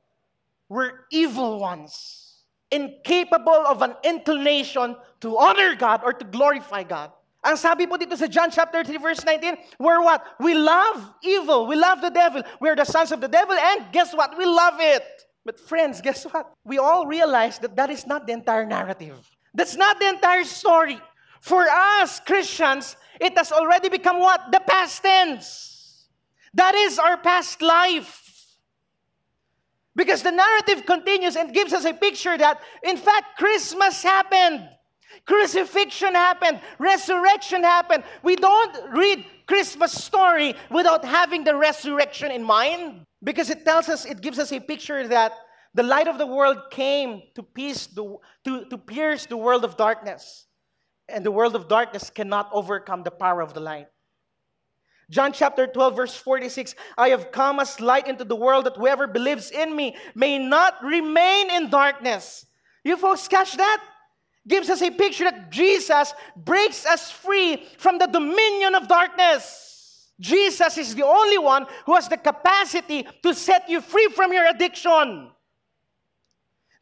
we're 0.71 1.05
evil 1.13 1.61
ones, 1.61 2.41
incapable 2.71 3.69
of 3.69 3.83
an 3.83 3.93
inclination 4.03 4.97
to 5.21 5.37
honor 5.37 5.77
God 5.77 6.01
or 6.03 6.15
to 6.15 6.25
glorify 6.25 6.85
God. 6.85 7.13
Ang 7.45 7.61
sabi 7.61 7.85
po 7.85 8.01
dito 8.01 8.17
sa 8.17 8.25
John 8.33 8.49
chapter 8.49 8.81
3 8.81 8.97
verse 8.97 9.21
19, 9.29 9.61
we're 9.77 10.01
what? 10.01 10.25
We 10.41 10.57
love 10.57 11.05
evil. 11.21 11.69
We 11.69 11.77
love 11.77 12.01
the 12.01 12.09
devil. 12.09 12.41
We're 12.65 12.81
the 12.81 12.89
sons 12.89 13.13
of 13.13 13.21
the 13.21 13.29
devil 13.29 13.53
and 13.53 13.93
guess 13.93 14.17
what? 14.17 14.41
We 14.41 14.49
love 14.49 14.81
it. 14.81 15.05
But 15.45 15.61
friends, 15.61 16.01
guess 16.01 16.25
what? 16.25 16.49
We 16.65 16.81
all 16.81 17.05
realize 17.05 17.61
that 17.61 17.77
that 17.77 17.93
is 17.93 18.09
not 18.09 18.25
the 18.25 18.33
entire 18.33 18.65
narrative. 18.65 19.21
That's 19.53 19.77
not 19.77 20.01
the 20.01 20.09
entire 20.09 20.49
story. 20.49 20.97
For 21.45 21.69
us 21.69 22.25
Christians, 22.25 22.97
it 23.21 23.37
has 23.37 23.53
already 23.53 23.93
become 23.93 24.17
what? 24.17 24.49
The 24.49 24.65
past 24.65 25.05
tense. 25.05 25.74
That 26.55 26.75
is 26.75 26.99
our 26.99 27.17
past 27.17 27.61
life. 27.63 28.21
Because 29.97 30.23
the 30.23 30.33
narrative 30.33 30.87
continues 30.87 31.37
and 31.37 31.55
gives 31.55 31.73
us 31.73 31.85
a 31.85 31.95
picture 31.95 32.37
that, 32.37 32.61
in 32.83 32.97
fact, 32.97 33.39
Christmas 33.39 34.03
happened. 34.03 34.69
Crucifixion 35.27 36.15
happened, 36.15 36.61
resurrection 36.79 37.63
happened. 37.63 38.03
We 38.23 38.37
don't 38.37 38.93
read 38.93 39.25
Christmas 39.47 39.93
story 39.93 40.55
without 40.71 41.05
having 41.05 41.45
the 41.45 41.55
resurrection 41.55 42.31
in 42.33 42.43
mind 42.43 43.07
because 43.23 43.49
it 43.49 43.65
tells 43.65 43.89
us, 43.89 44.05
it 44.05 44.21
gives 44.21 44.39
us 44.39 44.53
a 44.53 44.61
picture 44.61 45.07
that 45.09 45.33
the 45.73 45.83
light 45.83 46.09
of 46.09 46.19
the 46.19 46.27
world 46.27 46.59
came 46.71 47.23
to, 47.37 47.43
peace 47.43 47.87
the, 47.87 48.17
to, 48.45 48.65
to 48.67 48.77
pierce 48.79 49.27
the 49.27 49.37
world 49.37 49.65
of 49.65 49.77
darkness. 49.77 50.47
And 51.09 51.25
the 51.25 51.31
world 51.31 51.55
of 51.55 51.69
darkness 51.69 52.11
cannot 52.11 52.49
overcome 52.53 53.03
the 53.03 53.11
power 53.11 53.41
of 53.41 53.55
the 53.55 53.61
light. 53.61 53.87
John 55.15 55.33
chapter 55.33 55.69
12, 55.69 55.95
verse 55.95 56.17
46 56.17 56.75
I 56.99 57.11
have 57.11 57.31
come 57.31 57.61
as 57.61 57.81
light 57.81 58.09
into 58.09 58.25
the 58.25 58.35
world 58.35 58.67
that 58.67 58.77
whoever 58.77 59.07
believes 59.07 59.53
in 59.53 59.77
me 59.77 59.97
may 60.17 60.39
not 60.39 60.83
remain 60.83 61.53
in 61.53 61.71
darkness. 61.71 62.47
You 62.83 62.97
folks 62.97 63.29
catch 63.29 63.57
that? 63.57 63.81
gives 64.47 64.69
us 64.69 64.83
a 64.83 64.91
picture 64.91 65.25
that 65.25 65.51
Jesus 65.51 66.13
breaks 66.37 66.85
us 66.85 67.11
free 67.11 67.65
from 67.79 67.99
the 67.99 68.07
dominion 68.07 68.75
of 68.75 68.89
darkness. 68.89 70.11
Jesus 70.21 70.77
is 70.77 70.95
the 70.95 71.07
only 71.07 71.39
one 71.39 71.67
who 71.87 71.95
has 71.95 72.09
the 72.09 72.17
capacity 72.17 73.07
to 73.23 73.35
set 73.35 73.71
you 73.71 73.81
free 73.81 74.09
from 74.15 74.33
your 74.33 74.47
addiction. 74.47 75.31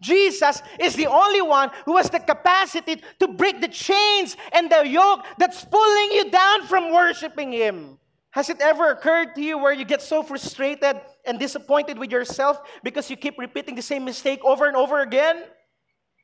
Jesus 0.00 0.60
is 0.80 0.96
the 0.96 1.06
only 1.06 1.42
one 1.42 1.70
who 1.84 1.96
has 1.98 2.10
the 2.10 2.18
capacity 2.18 3.00
to 3.20 3.28
break 3.28 3.60
the 3.60 3.68
chains 3.68 4.36
and 4.52 4.68
the 4.68 4.88
yoke 4.88 5.24
that's 5.38 5.64
pulling 5.64 6.10
you 6.12 6.30
down 6.30 6.66
from 6.66 6.92
worshiping 6.92 7.52
Him. 7.52 7.98
Has 8.32 8.50
it 8.50 8.60
ever 8.60 8.90
occurred 8.90 9.34
to 9.36 9.42
you 9.42 9.56
where 9.58 9.72
you 9.72 9.84
get 9.84 10.02
so 10.02 10.22
frustrated 10.22 11.00
and 11.24 11.38
disappointed 11.38 11.98
with 11.98 12.10
yourself 12.10 12.60
because 12.82 13.08
you 13.08 13.16
keep 13.16 13.38
repeating 13.38 13.74
the 13.74 13.82
same 13.82 14.04
mistake 14.04 14.40
over 14.44 14.66
and 14.66 14.76
over 14.76 15.00
again? 15.00 15.44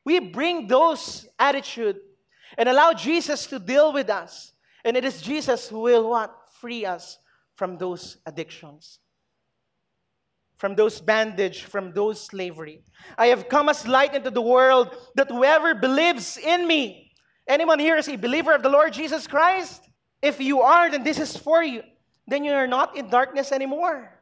we 0.08 0.18
bring 0.20 0.66
those 0.66 1.28
attitude 1.38 1.98
and 2.56 2.66
allow 2.66 2.94
Jesus 2.94 3.46
to 3.48 3.58
deal 3.58 3.92
with 3.92 4.08
us. 4.08 4.52
And 4.82 4.96
it 4.96 5.04
is 5.04 5.20
Jesus 5.20 5.68
who 5.68 5.80
will 5.80 6.08
what? 6.08 6.34
Free 6.62 6.86
us 6.86 7.18
from 7.56 7.76
those 7.76 8.16
addictions. 8.24 9.00
From 10.56 10.74
those 10.74 10.98
bandage, 10.98 11.64
from 11.64 11.92
those 11.92 12.22
slavery. 12.22 12.80
I 13.18 13.26
have 13.26 13.50
come 13.50 13.68
as 13.68 13.86
light 13.86 14.14
into 14.14 14.30
the 14.30 14.40
world 14.40 14.96
that 15.14 15.28
whoever 15.28 15.74
believes 15.74 16.38
in 16.38 16.66
me. 16.66 17.12
Anyone 17.46 17.78
here 17.78 17.96
is 17.96 18.08
a 18.08 18.16
believer 18.16 18.54
of 18.54 18.62
the 18.62 18.70
Lord 18.70 18.94
Jesus 18.94 19.26
Christ? 19.26 19.82
If 20.22 20.40
you 20.40 20.62
are, 20.62 20.90
then 20.90 21.04
this 21.04 21.18
is 21.18 21.36
for 21.36 21.62
you. 21.62 21.82
Then 22.28 22.44
you're 22.44 22.68
not 22.68 22.96
in 22.96 23.08
darkness 23.08 23.50
anymore. 23.50 24.12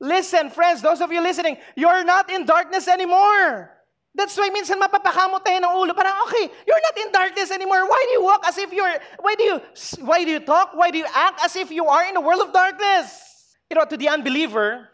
Listen, 0.00 0.48
friends, 0.48 0.80
those 0.80 1.00
of 1.00 1.12
you 1.12 1.20
listening, 1.20 1.58
you're 1.76 2.02
not 2.04 2.30
in 2.32 2.46
darkness 2.46 2.88
anymore. 2.88 3.70
That's 4.14 4.36
why 4.36 4.48
minsan 4.48 4.80
mapapakamot 4.80 5.44
tayo 5.44 5.60
ng 5.60 5.70
ulo. 5.70 5.94
Parang, 5.94 6.24
okay, 6.26 6.50
you're 6.66 6.82
not 6.82 6.96
in 6.98 7.12
darkness 7.12 7.52
anymore. 7.52 7.86
Why 7.86 8.00
do 8.08 8.12
you 8.18 8.22
walk 8.24 8.42
as 8.48 8.58
if 8.58 8.72
you're, 8.72 8.96
why 9.20 9.34
do 9.36 9.44
you, 9.44 9.60
why 10.00 10.24
do 10.24 10.30
you 10.30 10.40
talk? 10.40 10.72
Why 10.74 10.90
do 10.90 10.98
you 10.98 11.06
act 11.14 11.38
as 11.44 11.54
if 11.54 11.70
you 11.70 11.86
are 11.86 12.02
in 12.08 12.16
a 12.16 12.20
world 12.20 12.40
of 12.40 12.52
darkness? 12.52 13.54
You 13.70 13.76
know, 13.76 13.84
to 13.84 13.96
the 13.96 14.08
unbeliever, 14.08 14.88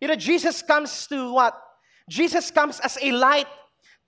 you 0.00 0.08
know, 0.08 0.16
Jesus 0.16 0.60
comes 0.60 1.06
to 1.06 1.32
what? 1.32 1.56
Jesus 2.10 2.50
comes 2.50 2.80
as 2.80 2.98
a 3.00 3.12
light 3.12 3.46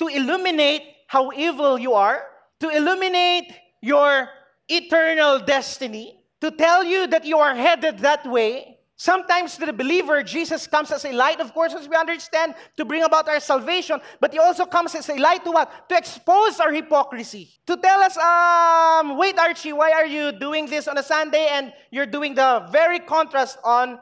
to 0.01 0.09
illuminate 0.09 0.83
how 1.07 1.31
evil 1.33 1.79
you 1.79 1.95
are, 1.95 2.27
to 2.61 2.69
illuminate 2.69 3.55
your 3.81 4.29
eternal 4.69 5.39
destiny, 5.39 6.19
to 6.45 6.51
tell 6.51 6.85
you 6.85 7.07
that 7.07 7.25
you 7.25 7.39
are 7.39 7.55
headed 7.55 8.01
that 8.01 8.27
way, 8.27 8.75
Sometimes 8.97 9.57
to 9.59 9.67
the 9.67 9.73
believer, 9.73 10.23
Jesus 10.23 10.69
comes 10.69 10.93
as 10.93 11.05
a 11.05 11.11
light, 11.11 11.41
of 11.41 11.53
course, 11.53 11.75
as 11.75 11.89
we 11.89 11.97
understand, 11.97 12.55
to 12.77 12.85
bring 12.85 13.03
about 13.03 13.29
our 13.29 13.41
salvation. 13.41 14.01
But 14.21 14.33
he 14.33 14.39
also 14.39 14.65
comes 14.65 14.95
as 14.95 15.09
a 15.09 15.17
light 15.17 15.45
to 15.45 15.51
what? 15.51 15.89
To 15.89 15.97
expose 15.97 16.61
our 16.61 16.73
hypocrisy. 16.73 17.51
To 17.67 17.77
tell 17.77 18.01
us, 18.01 18.17
um, 18.17 19.19
wait, 19.19 19.37
Archie, 19.37 19.73
why 19.73 19.91
are 19.91 20.07
you 20.07 20.31
doing 20.31 20.67
this 20.67 20.87
on 20.87 20.97
a 20.97 21.03
Sunday 21.03 21.49
and 21.51 21.73
you're 21.91 22.07
doing 22.07 22.37
the 22.37 22.69
very 22.71 23.01
contrast 23.01 23.59
on 23.65 23.99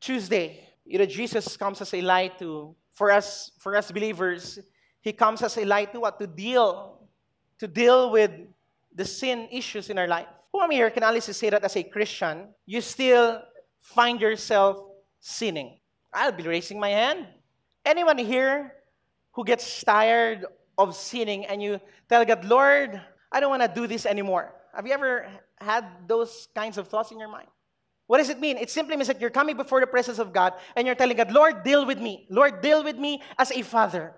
Tuesday? 0.00 0.66
You 0.86 1.00
know, 1.00 1.06
Jesus 1.06 1.54
comes 1.58 1.82
as 1.82 1.92
a 1.92 2.00
light 2.00 2.38
to, 2.38 2.74
for 2.94 3.10
us, 3.10 3.52
for 3.58 3.76
us 3.76 3.92
believers, 3.92 4.58
he 5.02 5.12
comes 5.12 5.42
as 5.42 5.58
a 5.58 5.66
light 5.66 5.92
to 5.92 6.00
what? 6.00 6.18
To 6.18 6.26
deal, 6.26 7.06
to 7.58 7.68
deal 7.68 8.10
with 8.10 8.30
the 8.94 9.04
sin 9.04 9.48
issues 9.52 9.90
in 9.90 9.98
our 9.98 10.08
life. 10.08 10.28
Who 10.52 10.60
am 10.60 10.70
here 10.70 10.90
can 10.90 11.02
honestly 11.02 11.34
say 11.34 11.50
that 11.50 11.64
as 11.64 11.76
a 11.76 11.82
Christian, 11.82 12.48
you 12.66 12.80
still 12.80 13.42
find 13.80 14.20
yourself 14.20 14.78
sinning? 15.20 15.78
I'll 16.12 16.32
be 16.32 16.42
raising 16.42 16.80
my 16.80 16.90
hand. 16.90 17.26
Anyone 17.84 18.18
here 18.18 18.72
who 19.32 19.44
gets 19.44 19.82
tired 19.84 20.44
of 20.76 20.96
sinning 20.96 21.46
and 21.46 21.62
you 21.62 21.80
tell 22.08 22.24
God, 22.24 22.44
Lord, 22.44 23.00
I 23.30 23.40
don't 23.40 23.50
want 23.50 23.62
to 23.62 23.80
do 23.80 23.86
this 23.86 24.06
anymore? 24.06 24.54
Have 24.74 24.86
you 24.86 24.92
ever 24.92 25.26
had 25.60 25.84
those 26.08 26.48
kinds 26.54 26.78
of 26.78 26.88
thoughts 26.88 27.12
in 27.12 27.18
your 27.18 27.30
mind? 27.30 27.48
What 28.06 28.18
does 28.18 28.28
it 28.28 28.40
mean? 28.40 28.56
It 28.56 28.70
simply 28.70 28.96
means 28.96 29.06
that 29.06 29.20
you're 29.20 29.30
coming 29.30 29.56
before 29.56 29.80
the 29.80 29.86
presence 29.86 30.18
of 30.18 30.32
God 30.32 30.54
and 30.74 30.84
you're 30.84 30.96
telling 30.96 31.16
God, 31.16 31.30
Lord, 31.30 31.62
deal 31.62 31.86
with 31.86 32.00
me. 32.00 32.26
Lord, 32.28 32.60
deal 32.60 32.82
with 32.82 32.96
me 32.96 33.22
as 33.38 33.52
a 33.52 33.62
father. 33.62 34.14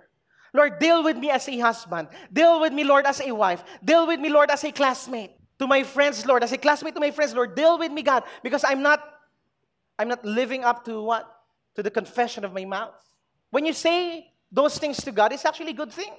Lord, 0.54 0.78
deal 0.78 1.04
with 1.04 1.16
me 1.18 1.30
as 1.30 1.46
a 1.48 1.58
husband. 1.58 2.08
Deal 2.32 2.60
with 2.60 2.72
me, 2.72 2.84
Lord, 2.84 3.04
as 3.04 3.20
a 3.20 3.32
wife. 3.32 3.62
Deal 3.84 4.06
with 4.06 4.18
me, 4.18 4.30
Lord, 4.30 4.50
as 4.50 4.64
a 4.64 4.72
classmate. 4.72 5.32
To 5.62 5.70
my 5.70 5.86
friends, 5.86 6.26
Lord, 6.26 6.42
as 6.42 6.50
a 6.50 6.58
classmate 6.58 6.98
to 6.98 7.00
my 7.00 7.14
friends, 7.14 7.38
Lord, 7.38 7.54
deal 7.54 7.78
with 7.78 7.94
me, 7.94 8.02
God, 8.02 8.26
because 8.42 8.66
I'm 8.66 8.82
not 8.82 8.98
I'm 9.94 10.10
not 10.10 10.26
living 10.26 10.66
up 10.66 10.82
to 10.90 10.98
what? 10.98 11.22
To 11.78 11.86
the 11.86 11.90
confession 11.94 12.42
of 12.42 12.50
my 12.50 12.66
mouth. 12.66 12.98
When 13.54 13.62
you 13.62 13.70
say 13.70 14.26
those 14.50 14.74
things 14.82 14.98
to 15.06 15.14
God, 15.14 15.30
it's 15.30 15.46
actually 15.46 15.70
a 15.70 15.78
good 15.78 15.94
thing. 15.94 16.10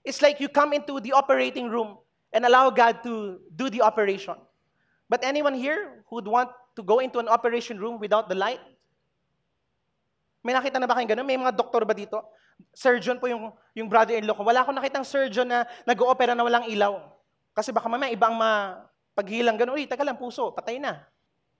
It's 0.00 0.24
like 0.24 0.40
you 0.40 0.48
come 0.48 0.72
into 0.72 0.96
the 0.96 1.12
operating 1.12 1.68
room 1.68 2.00
and 2.32 2.48
allow 2.48 2.72
God 2.72 3.04
to 3.04 3.36
do 3.52 3.68
the 3.68 3.84
operation. 3.84 4.40
But 5.12 5.28
anyone 5.28 5.52
here 5.52 6.00
who 6.08 6.16
would 6.16 6.28
want 6.28 6.48
to 6.76 6.82
go 6.82 7.04
into 7.04 7.20
an 7.20 7.28
operation 7.28 7.76
room 7.76 8.00
without 8.00 8.32
the 8.32 8.34
light? 8.34 8.64
May 10.40 10.56
nakita 10.56 10.80
na 10.80 10.88
ba 10.88 10.96
kayong 10.96 11.12
ganun? 11.12 11.28
May 11.28 11.36
mga 11.36 11.52
doktor 11.52 11.84
ba 11.84 11.92
dito? 11.92 12.16
Surgeon 12.72 13.20
po 13.20 13.28
yung, 13.28 13.52
yung 13.76 13.92
brother-in-law 13.92 14.32
ko. 14.32 14.40
Wala 14.40 14.64
akong 14.64 14.80
nakitang 14.80 15.04
surgeon 15.04 15.52
na 15.52 15.68
nag-oopera 15.84 16.32
na 16.32 16.40
walang 16.40 16.64
ilaw. 16.64 17.13
Kasi 17.54 17.70
baka 17.70 17.86
mamaya 17.86 18.10
ibang 18.10 18.34
mapaghilang 18.34 19.54
ganun. 19.54 19.78
Uy, 19.78 19.86
taga 19.86 20.02
lang, 20.02 20.18
puso, 20.18 20.50
patay 20.50 20.82
na. 20.82 20.98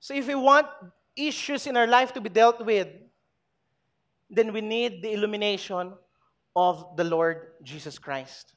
So 0.02 0.12
if 0.12 0.26
you 0.26 0.42
want 0.42 0.66
issues 1.14 1.70
in 1.70 1.78
our 1.78 1.86
life 1.86 2.12
to 2.12 2.20
be 2.20 2.28
dealt 2.28 2.58
with, 2.60 2.90
then 4.28 4.52
we 4.52 4.60
need 4.60 5.00
the 5.00 5.14
illumination 5.14 5.94
of 6.58 6.98
the 6.98 7.06
Lord 7.06 7.54
Jesus 7.62 7.98
Christ. 7.98 8.52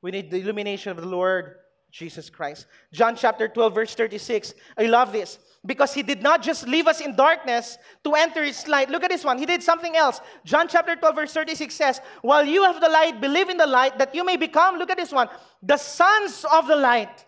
We 0.00 0.10
need 0.10 0.32
the 0.32 0.40
illumination 0.40 0.90
of 0.90 0.98
the 0.98 1.06
Lord 1.06 1.61
Jesus 1.92 2.30
Christ. 2.30 2.66
John 2.90 3.14
chapter 3.14 3.46
12, 3.46 3.74
verse 3.74 3.94
36. 3.94 4.54
I 4.78 4.86
love 4.86 5.12
this 5.12 5.38
because 5.64 5.92
he 5.92 6.02
did 6.02 6.22
not 6.22 6.42
just 6.42 6.66
leave 6.66 6.86
us 6.86 7.02
in 7.02 7.14
darkness 7.14 7.76
to 8.02 8.14
enter 8.14 8.42
his 8.42 8.66
light. 8.66 8.88
Look 8.88 9.04
at 9.04 9.10
this 9.10 9.24
one. 9.24 9.36
He 9.36 9.44
did 9.44 9.62
something 9.62 9.94
else. 9.94 10.20
John 10.44 10.68
chapter 10.68 10.96
12, 10.96 11.14
verse 11.14 11.34
36 11.34 11.74
says, 11.74 12.00
While 12.22 12.46
you 12.46 12.64
have 12.64 12.80
the 12.80 12.88
light, 12.88 13.20
believe 13.20 13.50
in 13.50 13.58
the 13.58 13.66
light 13.66 13.98
that 13.98 14.14
you 14.14 14.24
may 14.24 14.38
become, 14.38 14.78
look 14.78 14.90
at 14.90 14.96
this 14.96 15.12
one, 15.12 15.28
the 15.62 15.76
sons 15.76 16.46
of 16.50 16.66
the 16.66 16.76
light. 16.76 17.26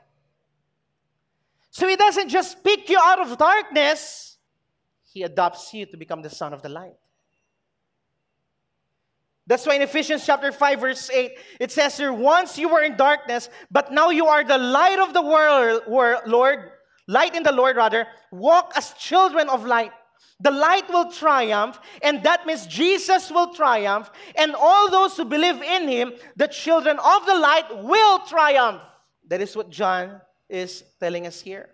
So 1.71 1.87
he 1.87 1.97
doesn't 1.97 2.31
just 2.31 2.65
pick 2.65 2.89
you 2.89 2.99
out 2.99 3.21
of 3.21 3.37
darkness, 3.37 4.39
he 5.13 5.25
adopts 5.25 5.75
you 5.75 5.85
to 5.87 5.97
become 5.97 6.23
the 6.23 6.31
son 6.31 6.55
of 6.55 6.63
the 6.63 6.71
light. 6.71 6.95
That's 9.47 9.67
why 9.67 9.75
in 9.75 9.83
Ephesians 9.83 10.25
chapter 10.25 10.53
5 10.53 10.81
verse 10.81 11.11
8 11.11 11.33
it 11.61 11.71
says 11.71 11.97
here 11.97 12.13
once 12.13 12.59
you 12.59 12.69
were 12.69 12.83
in 12.83 12.97
darkness 12.97 13.51
but 13.71 13.93
now 13.93 14.11
you 14.11 14.27
are 14.27 14.43
the 14.45 14.59
light 14.59 14.99
of 14.99 15.13
the 15.13 15.23
world 15.23 15.83
Lord 16.27 16.71
light 17.07 17.35
in 17.35 17.43
the 17.43 17.53
Lord 17.53 17.77
rather 17.77 18.07
walk 18.33 18.73
as 18.77 18.95
children 18.95 19.51
of 19.51 19.67
light 19.67 19.93
the 20.41 20.51
light 20.51 20.89
will 20.89 21.13
triumph 21.13 21.79
and 22.03 22.23
that 22.23 22.47
means 22.47 22.67
Jesus 22.67 23.31
will 23.31 23.53
triumph 23.53 24.11
and 24.37 24.55
all 24.55 24.91
those 24.91 25.17
who 25.17 25.27
believe 25.27 25.61
in 25.61 25.89
him 25.89 26.15
the 26.37 26.49
children 26.49 26.99
of 26.99 27.27
the 27.27 27.35
light 27.35 27.67
will 27.85 28.21
triumph 28.21 28.81
that 29.29 29.41
is 29.41 29.57
what 29.57 29.71
John 29.71 30.21
is 30.49 30.85
telling 31.01 31.27
us 31.27 31.41
here. 31.41 31.71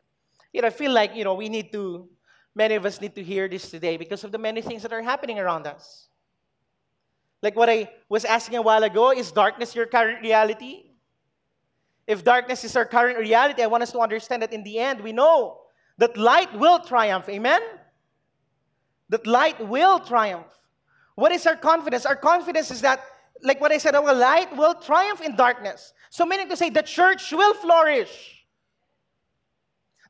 You 0.53 0.63
know, 0.63 0.69
I 0.69 0.71
feel 0.71 0.93
like, 0.93 1.15
you 1.15 1.25
know, 1.25 1.35
we 1.35 1.49
need 1.49 1.73
to, 1.73 2.09
many 2.55 2.75
of 2.75 2.85
us 2.85 3.01
need 3.01 3.15
to 3.15 3.23
hear 3.23 3.49
this 3.49 3.71
today 3.71 3.97
because 3.97 4.25
of 4.25 4.33
the 4.33 4.39
many 4.39 4.63
things 4.63 4.83
that 4.83 4.93
are 4.93 5.03
happening 5.03 5.39
around 5.39 5.67
us. 5.67 6.09
Like 7.43 7.57
what 7.57 7.71
I 7.71 7.91
was 8.09 8.25
asking 8.25 8.59
a 8.59 8.63
while 8.63 8.83
ago, 8.83 9.13
is 9.13 9.33
darkness 9.33 9.75
your 9.75 9.87
current 9.87 10.21
reality? 10.23 10.91
If 12.07 12.25
darkness 12.25 12.65
is 12.65 12.77
our 12.77 12.85
current 12.85 13.19
reality, 13.19 13.63
I 13.63 13.67
want 13.67 13.83
us 13.83 13.93
to 13.93 14.01
understand 14.01 14.43
that 14.43 14.53
in 14.53 14.63
the 14.63 14.79
end, 14.79 15.01
we 15.01 15.13
know 15.13 15.61
that 15.99 16.17
light 16.17 16.53
will 16.59 16.81
triumph. 16.81 17.29
Amen? 17.29 17.63
That 19.09 19.27
light 19.27 19.67
will 19.67 19.99
triumph. 20.01 20.47
What 21.15 21.33
is 21.33 21.47
our 21.47 21.57
confidence? 21.57 22.07
Our 22.07 22.17
confidence 22.17 22.71
is 22.71 22.81
that, 22.81 23.05
like 23.43 23.61
what 23.61 23.73
I 23.73 23.79
said, 23.79 23.95
our 23.95 24.15
light 24.15 24.55
will 24.57 24.75
triumph 24.75 25.21
in 25.21 25.37
darkness. 25.37 25.93
So, 26.11 26.27
meaning 26.27 26.49
to 26.49 26.57
say, 26.57 26.71
the 26.71 26.83
church 26.83 27.33
will 27.33 27.55
flourish. 27.55 28.45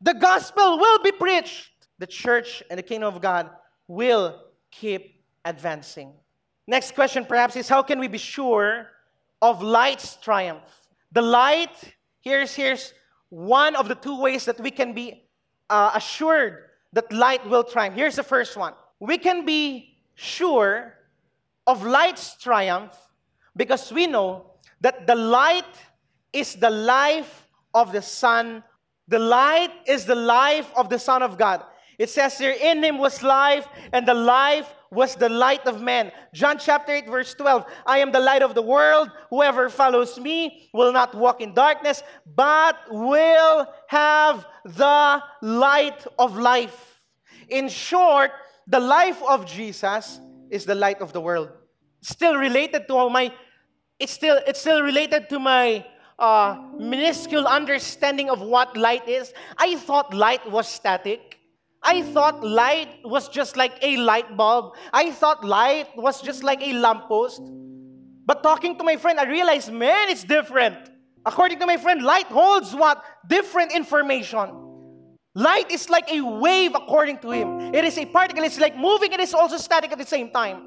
The 0.01 0.14
gospel 0.14 0.79
will 0.79 1.03
be 1.03 1.12
preached. 1.12 1.71
The 1.99 2.07
church 2.07 2.62
and 2.71 2.79
the 2.79 2.83
kingdom 2.83 3.14
of 3.14 3.21
God 3.21 3.51
will 3.87 4.40
keep 4.71 5.23
advancing. 5.45 6.14
Next 6.71 6.95
question, 6.95 7.25
perhaps, 7.25 7.57
is 7.57 7.69
how 7.69 7.83
can 7.83 7.99
we 7.99 8.07
be 8.07 8.17
sure 8.17 8.87
of 9.43 9.61
light's 9.61 10.15
triumph? 10.15 10.63
The 11.11 11.21
light, 11.21 11.77
here's, 12.21 12.55
here's 12.55 12.95
one 13.29 13.75
of 13.75 13.89
the 13.89 13.97
two 13.97 14.21
ways 14.21 14.45
that 14.45 14.61
we 14.61 14.71
can 14.71 14.93
be 14.93 15.29
uh, 15.69 15.91
assured 15.97 16.67
that 16.93 17.13
light 17.13 17.45
will 17.51 17.65
triumph. 17.65 17.97
Here's 17.97 18.15
the 18.15 18.23
first 18.23 18.57
one 18.57 18.75
we 19.01 19.19
can 19.19 19.45
be 19.45 19.97
sure 20.15 20.95
of 21.67 21.83
light's 21.83 22.37
triumph 22.37 22.97
because 23.57 23.91
we 23.91 24.07
know 24.07 24.53
that 24.81 25.09
the 25.09 25.17
light 25.17 25.75
is 26.33 26.55
the 26.55 26.71
life 26.71 27.49
of 27.75 27.91
the 27.91 28.03
Son 28.03 28.63
the 29.09 29.19
light 29.19 29.73
is 29.89 30.05
the 30.05 30.15
life 30.15 30.71
of 30.77 30.89
the 30.89 31.01
Son 31.01 31.21
of 31.21 31.37
God. 31.37 31.65
It 32.01 32.09
says 32.09 32.39
here, 32.39 32.57
in 32.59 32.83
him 32.83 32.97
was 32.97 33.23
life, 33.23 33.69
and 33.93 34.09
the 34.09 34.15
life 34.15 34.73
was 34.91 35.17
the 35.17 35.29
light 35.29 35.67
of 35.67 35.83
men. 35.83 36.11
John 36.33 36.57
chapter 36.57 36.93
8, 36.93 37.07
verse 37.07 37.35
12. 37.35 37.67
I 37.85 37.99
am 37.99 38.11
the 38.11 38.19
light 38.19 38.41
of 38.41 38.55
the 38.55 38.63
world. 38.63 39.11
Whoever 39.29 39.69
follows 39.69 40.19
me 40.19 40.71
will 40.73 40.95
not 40.95 41.15
walk 41.15 41.43
in 41.43 41.53
darkness, 41.53 42.03
but 42.25 42.75
will 42.89 43.67
have 43.89 44.47
the 44.65 45.23
light 45.43 46.07
of 46.19 46.39
life. 46.39 47.03
In 47.51 47.69
short, 47.69 48.31
the 48.67 48.81
life 48.81 49.23
of 49.29 49.45
Jesus 49.45 50.21
is 50.49 50.65
the 50.65 50.75
light 50.75 51.03
of 51.03 51.13
the 51.13 51.21
world. 51.21 51.51
Still 52.01 52.37
related 52.37 52.89
to 52.89 53.11
my, 53.11 53.31
it's 53.99 54.13
still, 54.13 54.41
it's 54.47 54.63
still 54.63 54.81
related 54.81 55.29
to 55.29 55.39
my 55.39 55.85
uh, 56.19 56.63
minuscule 56.79 57.47
understanding 57.47 58.31
of 58.31 58.41
what 58.41 58.75
light 58.75 59.07
is. 59.07 59.35
I 59.59 59.77
thought 59.77 60.15
light 60.15 60.51
was 60.51 60.67
static. 60.67 61.30
I 61.83 62.03
thought 62.03 62.45
light 62.45 62.88
was 63.05 63.29
just 63.29 63.57
like 63.57 63.79
a 63.83 63.97
light 63.97 64.37
bulb. 64.37 64.75
I 64.93 65.11
thought 65.12 65.45
light 65.45 65.88
was 65.97 66.21
just 66.21 66.45
like 66.45 66.62
a 66.62 66.73
lamppost. 66.75 67.40
But 68.27 68.43
talking 68.43 68.77
to 68.79 68.85
my 68.85 68.97
friend, 68.97 69.19
I 69.19 69.25
realized, 69.25 69.73
man, 69.73 70.09
it's 70.09 70.25
different. 70.25 70.90
According 71.25 71.59
to 71.61 71.66
my 71.66 71.77
friend, 71.77 72.03
light 72.03 72.27
holds 72.27 72.75
what? 72.75 73.03
Different 73.27 73.73
information. 73.73 74.69
Light 75.35 75.71
is 75.71 75.88
like 75.88 76.11
a 76.11 76.21
wave, 76.21 76.75
according 76.75 77.19
to 77.19 77.31
him. 77.31 77.75
It 77.75 77.85
is 77.85 77.97
a 77.99 78.05
particle. 78.05 78.45
It's 78.45 78.59
like 78.59 78.77
moving. 78.77 79.12
It 79.12 79.21
is 79.21 79.33
also 79.33 79.57
static 79.57 79.93
at 79.93 79.99
the 79.99 80.07
same 80.07 80.31
time. 80.31 80.66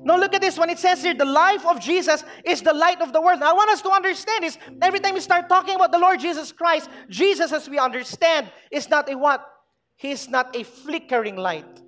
Now 0.00 0.18
look 0.18 0.34
at 0.34 0.40
this 0.40 0.58
one. 0.58 0.68
It 0.68 0.78
says 0.78 1.02
here, 1.02 1.14
the 1.14 1.24
life 1.24 1.64
of 1.64 1.80
Jesus 1.80 2.24
is 2.44 2.60
the 2.60 2.74
light 2.74 3.00
of 3.00 3.12
the 3.12 3.20
world. 3.20 3.40
Now, 3.40 3.50
I 3.50 3.52
want 3.52 3.70
us 3.70 3.80
to 3.82 3.90
understand 3.90 4.44
this. 4.44 4.58
Every 4.82 5.00
time 5.00 5.14
we 5.14 5.20
start 5.20 5.48
talking 5.48 5.76
about 5.76 5.92
the 5.92 5.98
Lord 5.98 6.20
Jesus 6.20 6.50
Christ, 6.50 6.90
Jesus, 7.08 7.52
as 7.52 7.68
we 7.68 7.78
understand, 7.78 8.50
is 8.70 8.90
not 8.90 9.10
a 9.10 9.16
what? 9.16 9.53
He 9.96 10.10
is 10.10 10.28
not 10.28 10.54
a 10.56 10.64
flickering 10.64 11.36
light. 11.36 11.80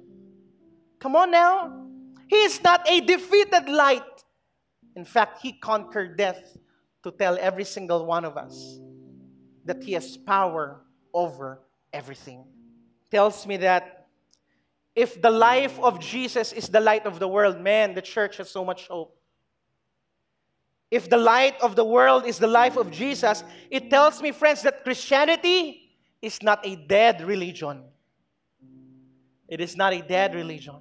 Come 0.99 1.17
on 1.17 1.31
now. 1.31 1.87
He 2.29 2.37
is 2.37 2.63
not 2.63 2.89
a 2.89 3.01
defeated 3.01 3.69
light. 3.69 4.03
In 4.95 5.05
fact, 5.05 5.41
He 5.43 5.53
conquered 5.53 6.17
death 6.17 6.57
to 7.03 7.11
tell 7.11 7.37
every 7.41 7.65
single 7.65 8.07
one 8.07 8.25
of 8.25 8.37
us 8.37 8.79
that 9.65 9.83
He 9.83 9.93
has 9.93 10.17
power 10.17 10.81
over 11.13 11.61
everything. 11.93 12.45
Tells 13.11 13.47
me 13.47 13.57
that 13.59 14.09
if 14.95 15.21
the 15.21 15.31
life 15.31 15.79
of 15.81 16.01
Jesus 16.01 16.53
is 16.53 16.69
the 16.69 16.81
light 16.81 17.05
of 17.05 17.19
the 17.19 17.29
world, 17.29 17.61
man, 17.61 17.95
the 17.95 18.03
church 18.03 18.39
has 18.39 18.49
so 18.49 18.65
much 18.65 18.89
hope. 18.89 19.17
If 20.91 21.11
the 21.11 21.19
light 21.19 21.61
of 21.61 21.77
the 21.77 21.85
world 21.85 22.25
is 22.25 22.39
the 22.39 22.47
life 22.47 22.77
of 22.77 22.91
Jesus, 22.91 23.45
it 23.71 23.91
tells 23.91 24.23
me, 24.23 24.33
friends, 24.33 24.63
that 24.63 24.85
Christianity 24.85 25.91
is 26.23 26.43
not 26.43 26.65
a 26.67 26.77
dead 26.77 27.21
religion. 27.23 27.85
It 29.49 29.61
is 29.61 29.77
not 29.77 29.93
a 29.93 30.03
dead 30.03 30.35
religion. 30.35 30.77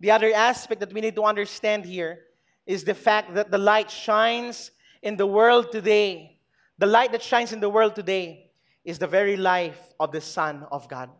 The 0.00 0.10
other 0.10 0.32
aspect 0.34 0.80
that 0.80 0.92
we 0.92 1.00
need 1.00 1.14
to 1.16 1.22
understand 1.22 1.84
here 1.84 2.20
is 2.66 2.84
the 2.84 2.94
fact 2.94 3.34
that 3.34 3.50
the 3.50 3.58
light 3.58 3.90
shines 3.90 4.72
in 5.02 5.16
the 5.16 5.26
world 5.26 5.70
today. 5.70 6.38
The 6.78 6.86
light 6.86 7.12
that 7.12 7.22
shines 7.22 7.52
in 7.52 7.60
the 7.60 7.68
world 7.68 7.94
today 7.94 8.50
is 8.84 8.98
the 8.98 9.06
very 9.06 9.36
life 9.36 9.78
of 10.00 10.10
the 10.10 10.20
Son 10.20 10.66
of 10.72 10.88
God. 10.88 11.10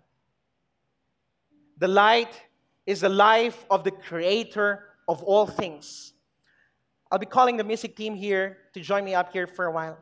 The 1.79 1.89
light 1.89 2.41
is 2.87 3.01
the 3.01 3.09
life 3.09 3.65
of 3.71 3.85
the 3.85 3.91
Creator 3.91 4.85
of 5.09 5.23
all 5.23 5.47
things. 5.47 6.13
I'll 7.11 7.19
be 7.19 7.27
calling 7.27 7.57
the 7.57 7.65
music 7.65 7.95
team 7.97 8.15
here 8.15 8.59
to 8.75 8.81
join 8.81 9.05
me 9.05 9.15
up 9.15 9.33
here 9.33 9.47
for 9.47 9.67
a 9.67 9.71
while 9.71 9.99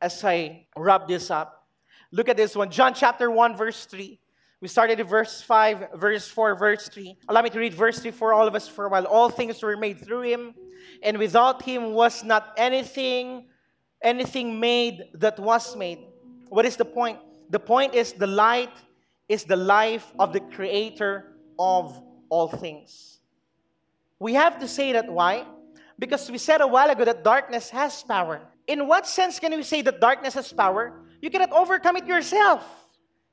as 0.00 0.24
I 0.24 0.66
wrap 0.76 1.06
this 1.06 1.30
up. 1.30 1.68
Look 2.10 2.28
at 2.28 2.36
this 2.36 2.56
one 2.56 2.70
John 2.70 2.94
chapter 2.94 3.30
1, 3.30 3.56
verse 3.56 3.84
3. 3.84 4.18
We 4.60 4.66
started 4.66 4.98
at 4.98 5.08
verse 5.08 5.40
5, 5.40 5.90
verse 5.94 6.26
4, 6.26 6.56
verse 6.56 6.88
3. 6.88 7.16
Allow 7.28 7.42
me 7.42 7.50
to 7.50 7.58
read 7.60 7.74
verse 7.74 8.00
3 8.00 8.10
for 8.10 8.32
all 8.32 8.48
of 8.48 8.56
us 8.56 8.66
for 8.66 8.86
a 8.86 8.88
while. 8.88 9.04
All 9.06 9.30
things 9.30 9.62
were 9.62 9.76
made 9.76 10.04
through 10.04 10.22
him, 10.22 10.54
and 11.02 11.16
without 11.16 11.62
him 11.62 11.92
was 11.92 12.24
not 12.24 12.54
anything, 12.56 13.46
anything 14.02 14.58
made 14.58 15.10
that 15.14 15.38
was 15.38 15.76
made. 15.76 16.00
What 16.48 16.66
is 16.66 16.76
the 16.76 16.84
point? 16.84 17.20
The 17.50 17.60
point 17.60 17.94
is 17.94 18.12
the 18.12 18.26
light 18.26 18.72
is 19.28 19.44
the 19.44 19.56
life 19.56 20.12
of 20.18 20.32
the 20.32 20.40
creator 20.40 21.36
of 21.58 22.02
all 22.28 22.48
things. 22.48 23.20
We 24.18 24.34
have 24.34 24.58
to 24.58 24.66
say 24.66 24.92
that 24.92 25.08
why? 25.08 25.46
Because 25.98 26.28
we 26.30 26.38
said 26.38 26.60
a 26.60 26.66
while 26.66 26.90
ago 26.90 27.04
that 27.04 27.22
darkness 27.22 27.70
has 27.70 28.02
power. 28.02 28.40
In 28.66 28.88
what 28.88 29.06
sense 29.06 29.38
can 29.38 29.54
we 29.54 29.62
say 29.62 29.82
that 29.82 30.00
darkness 30.00 30.34
has 30.34 30.52
power? 30.52 31.00
You 31.22 31.30
cannot 31.30 31.52
overcome 31.52 31.96
it 31.96 32.06
yourself. 32.06 32.87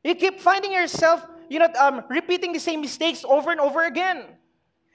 You 0.06 0.14
keep 0.14 0.40
finding 0.40 0.72
yourself, 0.72 1.26
you 1.50 1.58
know, 1.58 1.68
um, 1.80 2.04
repeating 2.10 2.54
the 2.54 2.60
same 2.60 2.80
mistakes 2.80 3.26
over 3.26 3.50
and 3.50 3.60
over 3.60 3.86
again. 3.86 4.26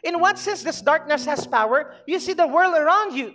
In 0.05 0.21
what 0.21 0.39
sense 0.39 0.63
does 0.63 0.81
darkness 0.81 1.25
has 1.25 1.49
power? 1.49 1.97
You 2.07 2.21
see 2.21 2.33
the 2.33 2.47
world 2.47 2.77
around 2.77 3.17
you. 3.17 3.35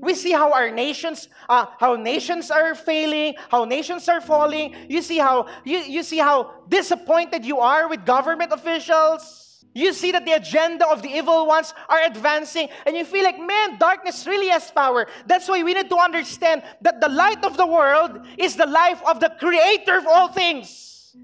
We 0.00 0.14
see 0.14 0.32
how 0.32 0.54
our 0.54 0.70
nations, 0.70 1.28
uh, 1.50 1.66
how 1.78 1.96
nations 1.96 2.50
are 2.50 2.74
failing, 2.74 3.34
how 3.50 3.66
nations 3.66 4.08
are 4.08 4.22
falling. 4.22 4.74
You 4.88 5.02
see 5.02 5.18
how 5.18 5.46
you, 5.62 5.78
you 5.80 6.02
see 6.02 6.18
how 6.18 6.64
disappointed 6.68 7.44
you 7.44 7.58
are 7.58 7.86
with 7.86 8.06
government 8.06 8.50
officials. 8.50 9.45
You 9.76 9.92
see 9.92 10.10
that 10.12 10.24
the 10.24 10.32
agenda 10.32 10.88
of 10.88 11.02
the 11.02 11.10
evil 11.10 11.46
ones 11.46 11.74
are 11.90 12.00
advancing, 12.06 12.70
and 12.86 12.96
you 12.96 13.04
feel 13.04 13.24
like, 13.24 13.38
man, 13.38 13.76
darkness 13.76 14.26
really 14.26 14.48
has 14.48 14.70
power. 14.70 15.06
That's 15.26 15.46
why 15.48 15.62
we 15.62 15.74
need 15.74 15.90
to 15.90 15.98
understand 15.98 16.62
that 16.80 16.98
the 16.98 17.10
light 17.10 17.44
of 17.44 17.58
the 17.58 17.66
world 17.66 18.24
is 18.38 18.56
the 18.56 18.64
life 18.64 19.02
of 19.06 19.20
the 19.20 19.36
creator 19.38 19.98
of 19.98 20.06
all 20.06 20.28
things. 20.28 21.14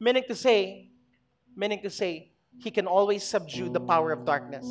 Meaning 0.00 0.24
to 0.26 0.34
say, 0.34 0.90
meaning 1.54 1.80
to 1.82 1.90
say, 1.90 2.32
he 2.58 2.72
can 2.72 2.88
always 2.88 3.22
subdue 3.22 3.68
the 3.68 3.78
power 3.78 4.10
of 4.10 4.24
darkness. 4.24 4.66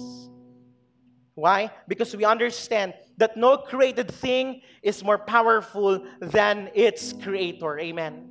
Why? 1.35 1.71
Because 1.87 2.13
we 2.13 2.25
understand 2.25 2.93
that 3.15 3.37
no 3.37 3.55
created 3.55 4.11
thing 4.11 4.63
is 4.83 5.01
more 5.01 5.17
powerful 5.17 6.05
than 6.19 6.71
its 6.75 7.13
creator. 7.13 7.79
Amen. 7.79 8.28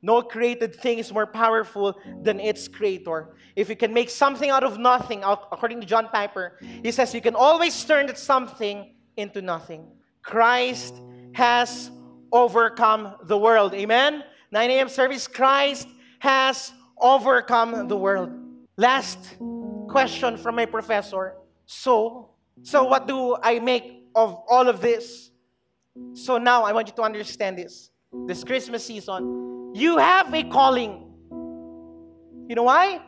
No 0.00 0.22
created 0.22 0.74
thing 0.76 0.98
is 0.98 1.12
more 1.12 1.26
powerful 1.26 1.98
than 2.22 2.38
its 2.38 2.68
creator. 2.68 3.34
If 3.56 3.68
you 3.68 3.76
can 3.76 3.92
make 3.92 4.10
something 4.10 4.50
out 4.50 4.62
of 4.62 4.78
nothing, 4.78 5.24
according 5.24 5.80
to 5.80 5.86
John 5.86 6.08
Piper, 6.08 6.58
he 6.82 6.92
says 6.92 7.12
you 7.14 7.20
can 7.20 7.34
always 7.34 7.84
turn 7.84 8.06
that 8.06 8.18
something 8.18 8.94
into 9.16 9.42
nothing. 9.42 9.86
Christ 10.22 10.94
has 11.32 11.90
overcome 12.30 13.16
the 13.24 13.36
world. 13.36 13.74
Amen? 13.74 14.22
9 14.50 14.70
a.m. 14.70 14.88
service, 14.88 15.26
Christ 15.26 15.88
has 16.20 16.72
overcome 17.00 17.88
the 17.88 17.96
world. 17.96 18.30
Last 18.76 19.36
question 19.88 20.36
from 20.36 20.54
my 20.56 20.66
professor. 20.66 21.34
So, 21.66 22.30
so 22.62 22.84
what 22.84 23.08
do 23.08 23.36
I 23.42 23.58
make 23.58 24.04
of 24.14 24.42
all 24.48 24.68
of 24.68 24.80
this? 24.80 25.30
So 26.14 26.38
now 26.38 26.62
I 26.62 26.72
want 26.72 26.88
you 26.88 26.94
to 26.94 27.02
understand 27.02 27.58
this. 27.58 27.90
This 28.26 28.44
Christmas 28.44 28.84
season, 28.84 29.47
you 29.74 29.98
have 29.98 30.32
a 30.34 30.42
calling. 30.44 31.04
You 32.48 32.54
know 32.54 32.64
why? 32.64 33.00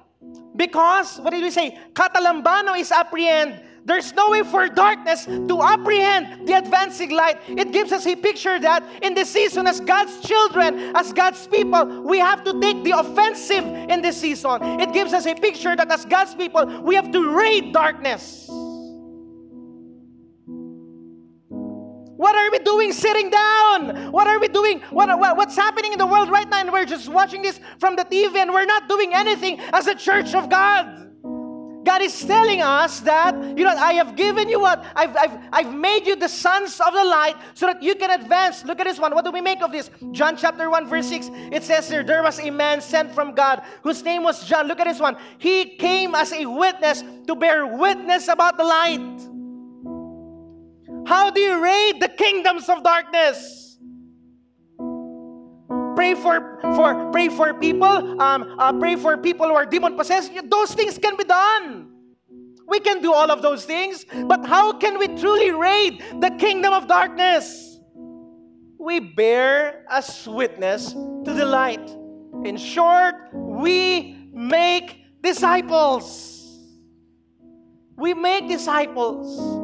Because, 0.55 1.19
what 1.19 1.31
did 1.31 1.43
we 1.43 1.51
say? 1.51 1.79
Katalambano 1.95 2.79
is 2.79 2.93
apprehend. 2.93 3.63
There's 3.85 4.13
no 4.13 4.31
way 4.31 4.43
for 4.43 4.69
darkness 4.69 5.25
to 5.25 5.63
apprehend 5.63 6.47
the 6.47 6.53
advancing 6.53 7.11
light. 7.11 7.39
It 7.49 7.73
gives 7.73 7.93
us 7.93 8.07
a 8.07 8.15
picture 8.15 8.59
that 8.59 8.85
in 9.03 9.15
this 9.15 9.31
season, 9.31 9.67
as 9.67 9.81
God's 9.81 10.21
children, 10.21 10.95
as 10.95 11.13
God's 11.15 11.47
people, 11.47 12.03
we 12.03 12.19
have 12.19 12.45
to 12.45 12.61
take 12.61 12.85
the 12.85 12.93
offensive 12.93 13.65
in 13.65 14.03
this 14.03 14.21
season. 14.21 14.63
It 14.81 14.93
gives 14.93 15.15
us 15.15 15.25
a 15.27 15.35
picture 15.35 15.75
that 15.77 15.91
as 15.91 16.05
God's 16.05 16.35
people, 16.35 16.83
we 16.83 16.95
have 16.95 17.11
to 17.13 17.35
raid 17.35 17.73
darkness. 17.73 18.51
What 22.21 22.37
are 22.37 22.51
we 22.51 22.59
doing 22.59 22.93
sitting 22.93 23.31
down? 23.31 24.13
What 24.13 24.27
are 24.27 24.39
we 24.39 24.49
doing? 24.49 24.81
What, 24.91 25.09
what, 25.19 25.39
what's 25.39 25.57
happening 25.57 25.95
in 25.95 25.99
the 25.99 26.07
world 26.07 26.29
right 26.29 26.47
now? 26.51 26.61
And 26.61 26.71
we're 26.71 26.85
just 26.85 27.09
watching 27.09 27.41
this 27.41 27.59
from 27.79 27.97
the 27.97 28.05
TV 28.05 28.37
and 28.37 28.53
we're 28.53 28.67
not 28.67 28.91
doing 28.91 29.15
anything 29.15 29.59
as 29.73 29.87
a 29.87 29.95
church 29.95 30.35
of 30.35 30.51
God. 30.51 30.85
God 31.83 32.03
is 32.03 32.23
telling 32.23 32.61
us 32.61 33.01
that, 33.01 33.35
you 33.57 33.65
know, 33.65 33.71
I 33.71 33.95
have 33.95 34.17
given 34.17 34.51
you 34.51 34.61
what? 34.61 34.85
I've, 34.95 35.17
I've, 35.17 35.39
I've 35.51 35.75
made 35.75 36.07
you 36.07 36.15
the 36.15 36.29
sons 36.29 36.79
of 36.79 36.93
the 36.93 37.05
light 37.05 37.37
so 37.55 37.65
that 37.69 37.83
you 37.83 37.95
can 37.95 38.11
advance. 38.11 38.67
Look 38.67 38.81
at 38.81 38.87
this 38.87 38.99
one. 38.99 39.15
What 39.15 39.25
do 39.25 39.31
we 39.31 39.41
make 39.41 39.63
of 39.63 39.73
this? 39.73 39.89
John 40.13 40.37
chapter 40.37 40.69
1, 40.69 40.89
verse 40.89 41.09
6. 41.09 41.31
It 41.51 41.63
says 41.63 41.89
there, 41.89 42.05
there 42.05 42.23
was 42.23 42.39
a 42.39 42.51
man 42.51 42.83
sent 42.83 43.15
from 43.15 43.35
God 43.35 43.63
whose 43.83 44.03
name 44.03 44.25
was 44.25 44.47
John. 44.47 44.69
Look 44.69 44.79
at 44.79 44.87
this 44.87 45.01
one. 45.01 45.17
He 45.39 45.77
came 45.77 46.15
as 46.15 46.35
a 46.35 46.45
witness 46.45 47.03
to 47.29 47.35
bear 47.35 47.67
witness 47.67 48.29
about 48.29 48.59
the 48.59 48.65
light. 48.65 49.40
How 51.11 51.29
do 51.29 51.41
you 51.41 51.61
raid 51.61 51.99
the 51.99 52.09
kingdoms 52.09 52.69
of 52.69 52.85
darkness? 52.85 53.77
Pray 55.97 56.15
for, 56.15 56.61
for 56.77 57.11
pray 57.11 57.29
for 57.29 57.53
people. 57.53 58.23
Um, 58.23 58.55
uh, 58.61 58.73
pray 58.75 58.95
for 58.95 59.19
people 59.19 59.49
who 59.49 59.55
are 59.55 59.67
demon 59.67 59.97
possessed. 59.97 60.31
Those 60.45 60.73
things 60.73 60.99
can 60.99 61.17
be 61.17 61.25
done. 61.25 61.91
We 62.69 62.79
can 62.79 63.03
do 63.03 63.13
all 63.13 63.29
of 63.29 63.43
those 63.43 63.65
things, 63.65 64.07
but 64.27 64.47
how 64.47 64.79
can 64.79 65.01
we 65.01 65.09
truly 65.09 65.51
raid 65.51 66.01
the 66.21 66.31
kingdom 66.39 66.73
of 66.73 66.87
darkness? 66.87 67.81
We 68.79 69.01
bear 69.01 69.85
as 69.91 70.29
witness 70.29 70.93
to 70.93 71.35
the 71.35 71.45
light. 71.45 71.91
In 72.45 72.57
short, 72.57 73.17
we 73.33 74.31
make 74.33 75.23
disciples. 75.25 76.57
We 77.97 78.15
make 78.15 78.47
disciples. 78.47 79.60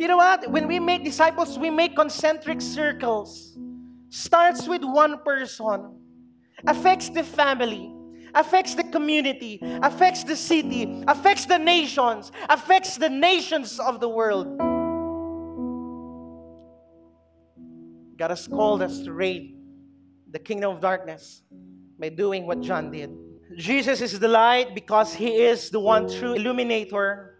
You 0.00 0.08
know 0.08 0.16
what? 0.16 0.50
When 0.50 0.66
we 0.66 0.80
make 0.80 1.04
disciples, 1.04 1.58
we 1.58 1.68
make 1.68 1.94
concentric 1.94 2.62
circles. 2.62 3.54
Starts 4.08 4.66
with 4.66 4.82
one 4.82 5.22
person, 5.22 5.94
affects 6.66 7.10
the 7.10 7.22
family, 7.22 7.92
affects 8.34 8.74
the 8.74 8.84
community, 8.84 9.60
affects 9.82 10.24
the 10.24 10.36
city, 10.36 11.04
affects 11.06 11.44
the 11.44 11.58
nations, 11.58 12.32
affects 12.48 12.96
the 12.96 13.10
nations 13.10 13.78
of 13.78 14.00
the 14.00 14.08
world. 14.08 14.56
God 18.16 18.30
has 18.30 18.48
called 18.48 18.80
us 18.80 19.02
to 19.02 19.12
raid 19.12 19.54
the 20.30 20.38
kingdom 20.38 20.76
of 20.76 20.80
darkness 20.80 21.42
by 21.98 22.08
doing 22.08 22.46
what 22.46 22.62
John 22.62 22.90
did. 22.90 23.10
Jesus 23.54 24.00
is 24.00 24.18
the 24.18 24.28
light 24.28 24.74
because 24.74 25.12
he 25.12 25.42
is 25.42 25.68
the 25.68 25.80
one 25.80 26.08
true 26.08 26.32
illuminator 26.32 27.39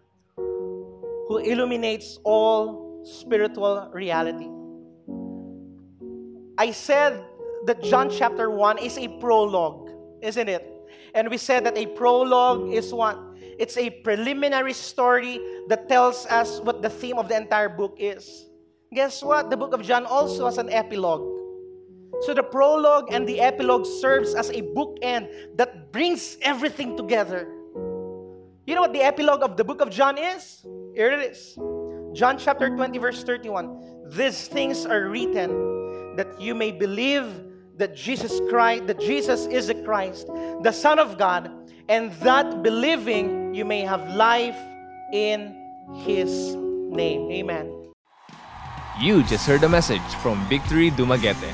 who 1.31 1.37
illuminates 1.37 2.19
all 2.25 2.99
spiritual 3.05 3.89
reality. 3.93 4.51
I 6.57 6.71
said 6.71 7.23
that 7.67 7.81
John 7.81 8.09
chapter 8.09 8.51
1 8.51 8.79
is 8.79 8.97
a 8.97 9.07
prologue, 9.19 9.91
isn't 10.21 10.49
it? 10.49 10.67
And 11.15 11.29
we 11.29 11.37
said 11.37 11.65
that 11.65 11.77
a 11.77 11.85
prologue 11.85 12.73
is 12.73 12.93
what? 12.93 13.17
It's 13.57 13.77
a 13.77 13.89
preliminary 14.03 14.73
story 14.73 15.39
that 15.69 15.87
tells 15.87 16.25
us 16.25 16.59
what 16.59 16.81
the 16.81 16.89
theme 16.89 17.17
of 17.17 17.29
the 17.29 17.37
entire 17.37 17.69
book 17.69 17.95
is. 17.97 18.49
Guess 18.93 19.23
what? 19.23 19.49
The 19.49 19.55
book 19.55 19.73
of 19.73 19.81
John 19.83 20.05
also 20.05 20.45
has 20.45 20.57
an 20.57 20.69
epilogue. 20.69 21.23
So 22.23 22.33
the 22.33 22.43
prologue 22.43 23.07
and 23.09 23.25
the 23.25 23.39
epilogue 23.39 23.85
serves 23.85 24.35
as 24.35 24.49
a 24.49 24.61
bookend 24.61 25.55
that 25.55 25.93
brings 25.93 26.37
everything 26.41 26.97
together. 26.97 27.47
You 28.71 28.75
know 28.75 28.83
what 28.83 28.93
the 28.93 29.03
epilogue 29.03 29.43
of 29.43 29.57
the 29.57 29.65
book 29.65 29.81
of 29.81 29.89
John 29.89 30.17
is? 30.17 30.65
Here 30.95 31.11
it 31.11 31.19
is. 31.29 31.59
John 32.13 32.37
chapter 32.37 32.69
20 32.69 32.97
verse 32.99 33.21
31. 33.21 34.07
These 34.07 34.47
things 34.47 34.85
are 34.85 35.09
written 35.09 36.15
that 36.15 36.39
you 36.39 36.55
may 36.55 36.71
believe 36.71 37.25
that 37.75 37.97
Jesus 37.97 38.39
Christ 38.49 38.87
that 38.87 38.97
Jesus 38.97 39.45
is 39.47 39.67
the 39.67 39.75
Christ, 39.75 40.27
the 40.63 40.71
Son 40.71 40.99
of 40.99 41.17
God, 41.17 41.51
and 41.89 42.13
that 42.23 42.63
believing 42.63 43.53
you 43.53 43.65
may 43.65 43.81
have 43.81 44.07
life 44.15 44.55
in 45.11 45.53
his 46.07 46.55
name. 46.55 47.29
Amen. 47.29 47.91
You 49.01 49.21
just 49.23 49.45
heard 49.45 49.63
a 49.63 49.69
message 49.69 50.15
from 50.23 50.39
Victory 50.47 50.91
Dumaguete. 50.91 51.51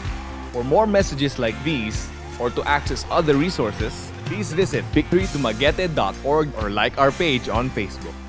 For 0.54 0.64
more 0.64 0.86
messages 0.86 1.40
like 1.40 1.58
these, 1.64 2.08
or 2.40 2.52
to 2.52 2.62
access 2.70 3.08
other 3.10 3.34
resources, 3.34 4.12
please 4.28 4.52
visit 4.52 4.84
victorydumaguete.org 4.92 6.48
or 6.62 6.70
like 6.70 6.98
our 6.98 7.12
page 7.12 7.50
on 7.50 7.70
Facebook. 7.70 8.27